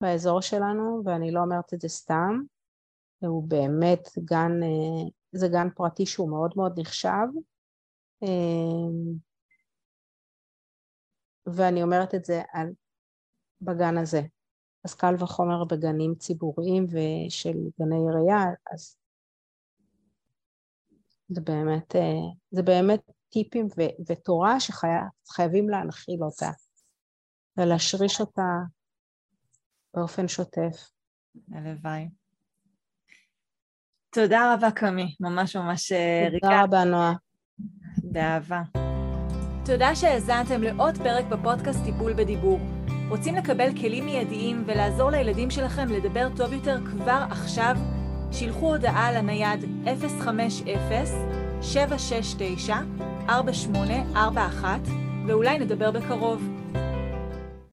[0.00, 2.40] באזור שלנו, ואני לא אומרת את זה סתם,
[3.18, 7.26] הוא באמת גן, אה, זה גן פרטי שהוא מאוד מאוד נחשב,
[8.22, 8.28] אה,
[11.46, 12.68] ואני אומרת את זה על,
[13.60, 14.20] בגן הזה.
[14.84, 18.96] אז קל וחומר בגנים ציבוריים ושל גני עירייה, אז
[21.28, 22.00] זה באמת, אה,
[22.50, 23.00] זה באמת
[23.30, 26.50] טיפים ו- ותורה שחייבים להנחיל אותה
[27.56, 28.42] ולהשריש אותה
[29.94, 30.90] באופן שוטף.
[31.54, 32.08] הלוואי.
[34.10, 35.16] תודה רבה, קמי.
[35.20, 35.92] ממש ממש
[36.32, 36.46] ריקה.
[36.46, 37.12] תודה רבה, נועה.
[38.02, 38.62] באהבה.
[39.64, 42.58] תודה שהאזנתם לעוד פרק בפודקאסט טיפול בדיבור.
[43.08, 47.97] רוצים לקבל כלים מיידיים ולעזור לילדים שלכם לדבר טוב יותר כבר עכשיו?
[48.32, 49.64] שילחו הודעה לנייד
[53.28, 53.30] 050-769-4841
[55.26, 56.48] ואולי נדבר בקרוב.